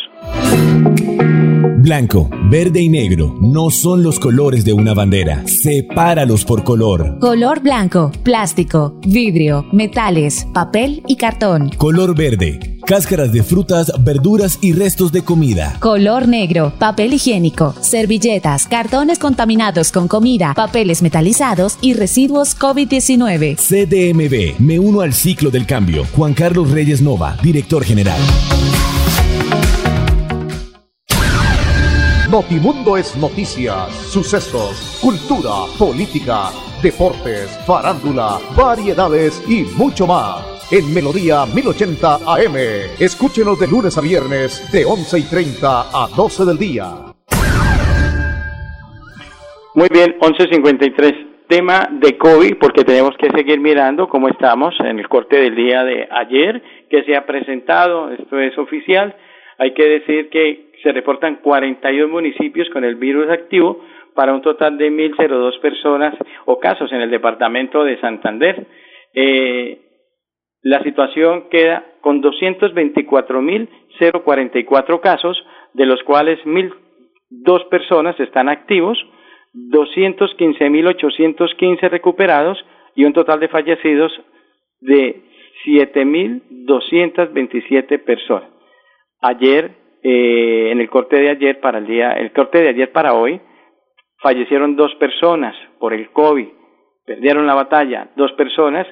Blanco, 1.82 2.28
verde 2.50 2.82
y 2.82 2.90
negro 2.90 3.34
no 3.40 3.70
son 3.70 4.02
los 4.02 4.20
colores 4.20 4.64
de 4.66 4.74
una 4.74 4.92
bandera. 4.92 5.46
Sepáralos 5.46 6.44
por 6.44 6.62
color. 6.62 7.18
Color 7.18 7.60
blanco, 7.60 8.12
plástico, 8.22 9.00
vidrio, 9.06 9.64
metales, 9.72 10.46
papel 10.52 11.02
y 11.06 11.16
cartón. 11.16 11.70
Color 11.78 12.14
verde 12.14 12.70
cáscaras 12.90 13.30
de 13.30 13.44
frutas, 13.44 13.92
verduras 14.02 14.58
y 14.60 14.72
restos 14.72 15.12
de 15.12 15.22
comida. 15.22 15.76
Color 15.78 16.26
negro, 16.26 16.72
papel 16.76 17.14
higiénico, 17.14 17.72
servilletas, 17.80 18.66
cartones 18.66 19.20
contaminados 19.20 19.92
con 19.92 20.08
comida, 20.08 20.54
papeles 20.54 21.00
metalizados 21.00 21.78
y 21.80 21.94
residuos 21.94 22.58
COVID-19. 22.58 23.54
CDMB, 23.56 24.60
me 24.60 24.80
uno 24.80 25.02
al 25.02 25.12
ciclo 25.12 25.50
del 25.50 25.66
cambio. 25.66 26.04
Juan 26.16 26.34
Carlos 26.34 26.72
Reyes 26.72 27.00
Nova, 27.00 27.36
director 27.40 27.84
general. 27.84 28.18
Notimundo 32.30 32.96
es 32.96 33.16
noticias, 33.16 33.90
sucesos, 34.06 35.00
cultura, 35.02 35.66
política, 35.76 36.54
deportes, 36.80 37.50
farándula, 37.66 38.38
variedades 38.56 39.42
y 39.50 39.64
mucho 39.76 40.06
más 40.06 40.70
en 40.70 40.94
Melodía 40.94 41.44
1080 41.52 42.22
AM. 42.22 42.54
Escúchenos 43.00 43.58
de 43.58 43.66
lunes 43.66 43.98
a 43.98 44.00
viernes 44.00 44.62
de 44.70 44.84
11 44.84 45.18
y 45.18 45.22
30 45.28 45.66
a 45.90 46.06
12 46.14 46.44
del 46.44 46.56
día. 46.56 46.86
Muy 49.74 49.88
bien, 49.90 50.14
11.53. 50.20 51.48
Tema 51.48 51.88
de 51.90 52.16
COVID, 52.16 52.58
porque 52.60 52.84
tenemos 52.84 53.16
que 53.18 53.28
seguir 53.30 53.58
mirando 53.58 54.08
cómo 54.08 54.28
estamos 54.28 54.72
en 54.78 55.00
el 55.00 55.08
corte 55.08 55.36
del 55.36 55.56
día 55.56 55.82
de 55.82 56.06
ayer, 56.08 56.62
que 56.88 57.02
se 57.02 57.16
ha 57.16 57.26
presentado, 57.26 58.08
esto 58.12 58.38
es 58.38 58.56
oficial. 58.56 59.16
Hay 59.58 59.74
que 59.74 59.84
decir 59.84 60.30
que 60.30 60.69
se 60.82 60.92
reportan 60.92 61.36
41 61.36 62.08
municipios 62.08 62.68
con 62.70 62.84
el 62.84 62.96
virus 62.96 63.30
activo 63.30 63.80
para 64.14 64.34
un 64.34 64.42
total 64.42 64.76
de 64.78 64.90
1.002 64.90 65.60
personas 65.60 66.16
o 66.46 66.58
casos 66.58 66.90
en 66.92 67.00
el 67.00 67.10
departamento 67.10 67.84
de 67.84 68.00
Santander. 68.00 68.66
Eh, 69.14 69.78
la 70.62 70.82
situación 70.82 71.44
queda 71.50 71.84
con 72.00 72.20
224.044 72.22 75.00
casos, 75.00 75.46
de 75.74 75.86
los 75.86 76.02
cuales 76.02 76.40
1.002 76.44 77.68
personas 77.68 78.18
están 78.20 78.48
activos, 78.48 78.98
215.815 79.54 81.88
recuperados 81.88 82.64
y 82.94 83.04
un 83.04 83.12
total 83.12 83.40
de 83.40 83.48
fallecidos 83.48 84.12
de 84.80 85.22
7.227 85.66 88.02
personas. 88.02 88.48
Ayer, 89.20 89.72
eh, 90.02 90.70
en 90.70 90.80
el 90.80 90.88
corte 90.88 91.16
de 91.16 91.30
ayer 91.30 91.60
para 91.60 91.78
el 91.78 91.86
día, 91.86 92.12
el 92.12 92.32
corte 92.32 92.60
de 92.62 92.68
ayer 92.68 92.92
para 92.92 93.14
hoy, 93.14 93.40
fallecieron 94.18 94.76
dos 94.76 94.94
personas 94.96 95.54
por 95.78 95.92
el 95.92 96.10
COVID, 96.10 96.48
perdieron 97.06 97.46
la 97.46 97.54
batalla, 97.54 98.10
dos 98.16 98.32
personas 98.32 98.86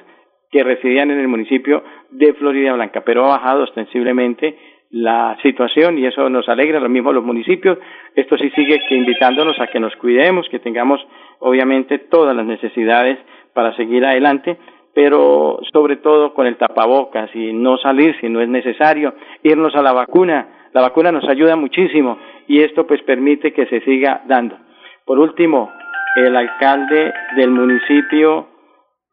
que 0.51 0.63
residían 0.63 1.11
en 1.11 1.19
el 1.19 1.27
municipio 1.27 1.83
de 2.09 2.33
Florida 2.33 2.73
Blanca, 2.73 3.03
pero 3.05 3.25
ha 3.25 3.37
bajado 3.37 3.63
ostensiblemente 3.63 4.57
la 4.91 5.37
situación 5.43 5.99
y 5.99 6.05
eso 6.07 6.27
nos 6.29 6.49
alegra, 6.49 6.79
lo 6.79 6.89
mismo 6.89 7.13
los 7.13 7.23
municipios. 7.23 7.77
Esto 8.15 8.37
sí 8.37 8.49
sigue 8.51 8.79
que 8.87 8.95
invitándonos 8.95 9.59
a 9.59 9.67
que 9.67 9.79
nos 9.79 9.95
cuidemos, 9.97 10.49
que 10.49 10.59
tengamos 10.59 10.99
obviamente 11.39 11.99
todas 11.99 12.35
las 12.35 12.45
necesidades 12.45 13.19
para 13.53 13.75
seguir 13.75 14.03
adelante, 14.05 14.57
pero 15.01 15.61
sobre 15.71 15.95
todo 15.95 16.33
con 16.33 16.45
el 16.45 16.57
tapabocas 16.57 17.33
y 17.33 17.53
no 17.53 17.77
salir 17.77 18.19
si 18.19 18.27
no 18.27 18.41
es 18.41 18.49
necesario, 18.49 19.13
irnos 19.43 19.73
a 19.75 19.81
la 19.81 19.93
vacuna. 19.93 20.67
La 20.73 20.81
vacuna 20.81 21.09
nos 21.09 21.23
ayuda 21.29 21.55
muchísimo 21.55 22.17
y 22.49 22.59
esto 22.59 22.85
pues 22.85 23.01
permite 23.03 23.53
que 23.53 23.65
se 23.67 23.79
siga 23.85 24.23
dando. 24.27 24.57
Por 25.05 25.19
último, 25.19 25.71
el 26.17 26.35
alcalde 26.35 27.13
del 27.37 27.49
municipio 27.49 28.49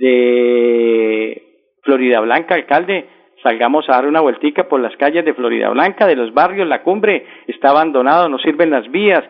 de 0.01 1.41
Florida 1.85 2.19
Blanca, 2.19 2.57
alcalde, 2.57 3.09
salgamos 3.45 3.89
a 3.89 3.93
dar 3.93 4.09
una 4.09 4.23
vueltica 4.23 4.69
por 4.69 4.81
las 4.81 4.97
calles 4.97 5.25
de 5.25 5.35
Florida 5.35 5.71
Blanca, 5.71 6.09
de 6.09 6.17
los 6.17 6.35
barrios, 6.35 6.67
la 6.67 6.83
cumbre 6.83 7.25
está 7.47 7.71
abandonado, 7.71 8.29
no 8.29 8.39
sirven 8.41 8.71
las 8.71 8.91
vías, 8.91 9.23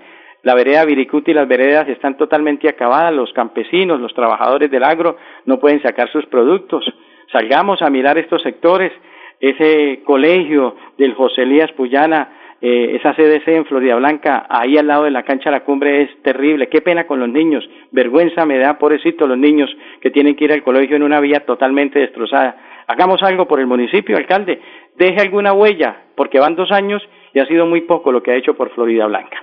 la 0.47 0.55
vereda 0.55 0.85
Viricuti 0.85 1.33
y 1.33 1.35
las 1.35 1.49
veredas 1.49 1.89
están 1.89 2.17
totalmente 2.17 2.69
acabadas, 2.69 3.13
los 3.13 3.33
campesinos, 3.33 4.01
los 4.01 4.15
trabajadores 4.15 4.71
del 4.71 4.85
agro 4.85 5.17
no 5.45 5.59
pueden 5.59 5.83
sacar 5.83 6.09
sus 6.13 6.25
productos. 6.27 6.85
Salgamos 7.33 7.83
a 7.83 7.91
mirar 7.91 8.17
estos 8.17 8.43
sectores, 8.43 8.93
ese 9.41 10.03
colegio 10.05 10.77
del 10.99 11.15
José 11.15 11.43
Elías 11.43 11.73
Puyana 11.73 12.29
eh, 12.61 12.95
esa 12.95 13.13
CDC 13.15 13.49
en 13.49 13.65
Florida 13.65 13.97
Blanca, 13.97 14.47
ahí 14.49 14.79
al 14.79 14.87
lado 14.87 15.03
de 15.03 15.11
la 15.11 15.25
cancha 15.25 15.51
de 15.51 15.57
la 15.57 15.65
cumbre 15.65 16.03
es 16.03 16.23
terrible. 16.23 16.69
Qué 16.69 16.81
pena 16.81 17.09
con 17.09 17.19
los 17.19 17.29
niños, 17.29 17.69
vergüenza 17.91 18.47
me 18.47 18.59
da, 18.59 18.79
pobrecito, 18.79 19.27
los 19.27 19.37
niños 19.37 19.69
que 20.01 20.13
tienen 20.13 20.37
que 20.37 20.45
ir 20.45 20.53
al 20.53 20.63
colegio 20.63 20.95
en 20.95 21.03
una 21.03 21.19
vía 21.19 21.41
totalmente 21.41 21.99
destrozada. 21.99 22.85
Hagamos 22.87 23.21
algo 23.25 23.49
por 23.49 23.59
el 23.59 23.67
municipio, 23.67 24.17
alcalde, 24.17 24.61
deje 24.95 25.21
alguna 25.23 25.53
huella, 25.53 26.05
porque 26.15 26.39
van 26.39 26.55
dos 26.55 26.71
años 26.71 27.03
y 27.35 27.41
ha 27.41 27.47
sido 27.47 27.67
muy 27.67 27.81
poco 27.81 28.13
lo 28.13 28.23
que 28.23 28.31
ha 28.31 28.37
hecho 28.37 28.55
por 28.55 28.71
Florida 28.71 29.07
Blanca. 29.07 29.43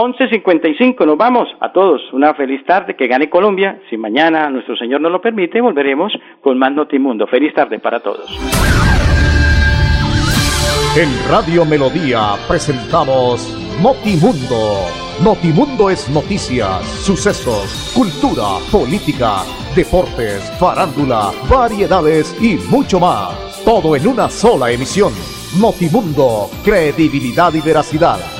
11.55, 0.00 1.04
nos 1.04 1.18
vamos 1.18 1.46
a 1.60 1.72
todos. 1.72 2.00
Una 2.14 2.32
feliz 2.32 2.64
tarde, 2.64 2.96
que 2.96 3.06
gane 3.06 3.28
Colombia. 3.28 3.82
Si 3.90 3.98
mañana 3.98 4.48
nuestro 4.48 4.74
Señor 4.74 5.02
nos 5.02 5.12
lo 5.12 5.20
permite, 5.20 5.60
volveremos 5.60 6.10
con 6.40 6.58
más 6.58 6.72
Notimundo. 6.72 7.26
Feliz 7.26 7.52
tarde 7.52 7.78
para 7.78 8.00
todos. 8.00 8.30
En 10.96 11.30
Radio 11.30 11.66
Melodía 11.66 12.32
presentamos 12.48 13.54
Notimundo. 13.82 14.88
Notimundo 15.22 15.90
es 15.90 16.08
noticias, 16.08 16.82
sucesos, 17.04 17.92
cultura, 17.94 18.56
política, 18.72 19.42
deportes, 19.76 20.50
farándula, 20.58 21.30
variedades 21.50 22.34
y 22.40 22.56
mucho 22.70 23.00
más. 23.00 23.62
Todo 23.66 23.94
en 23.94 24.08
una 24.08 24.30
sola 24.30 24.70
emisión. 24.70 25.12
Notimundo, 25.60 26.48
credibilidad 26.64 27.52
y 27.52 27.60
veracidad 27.60 28.39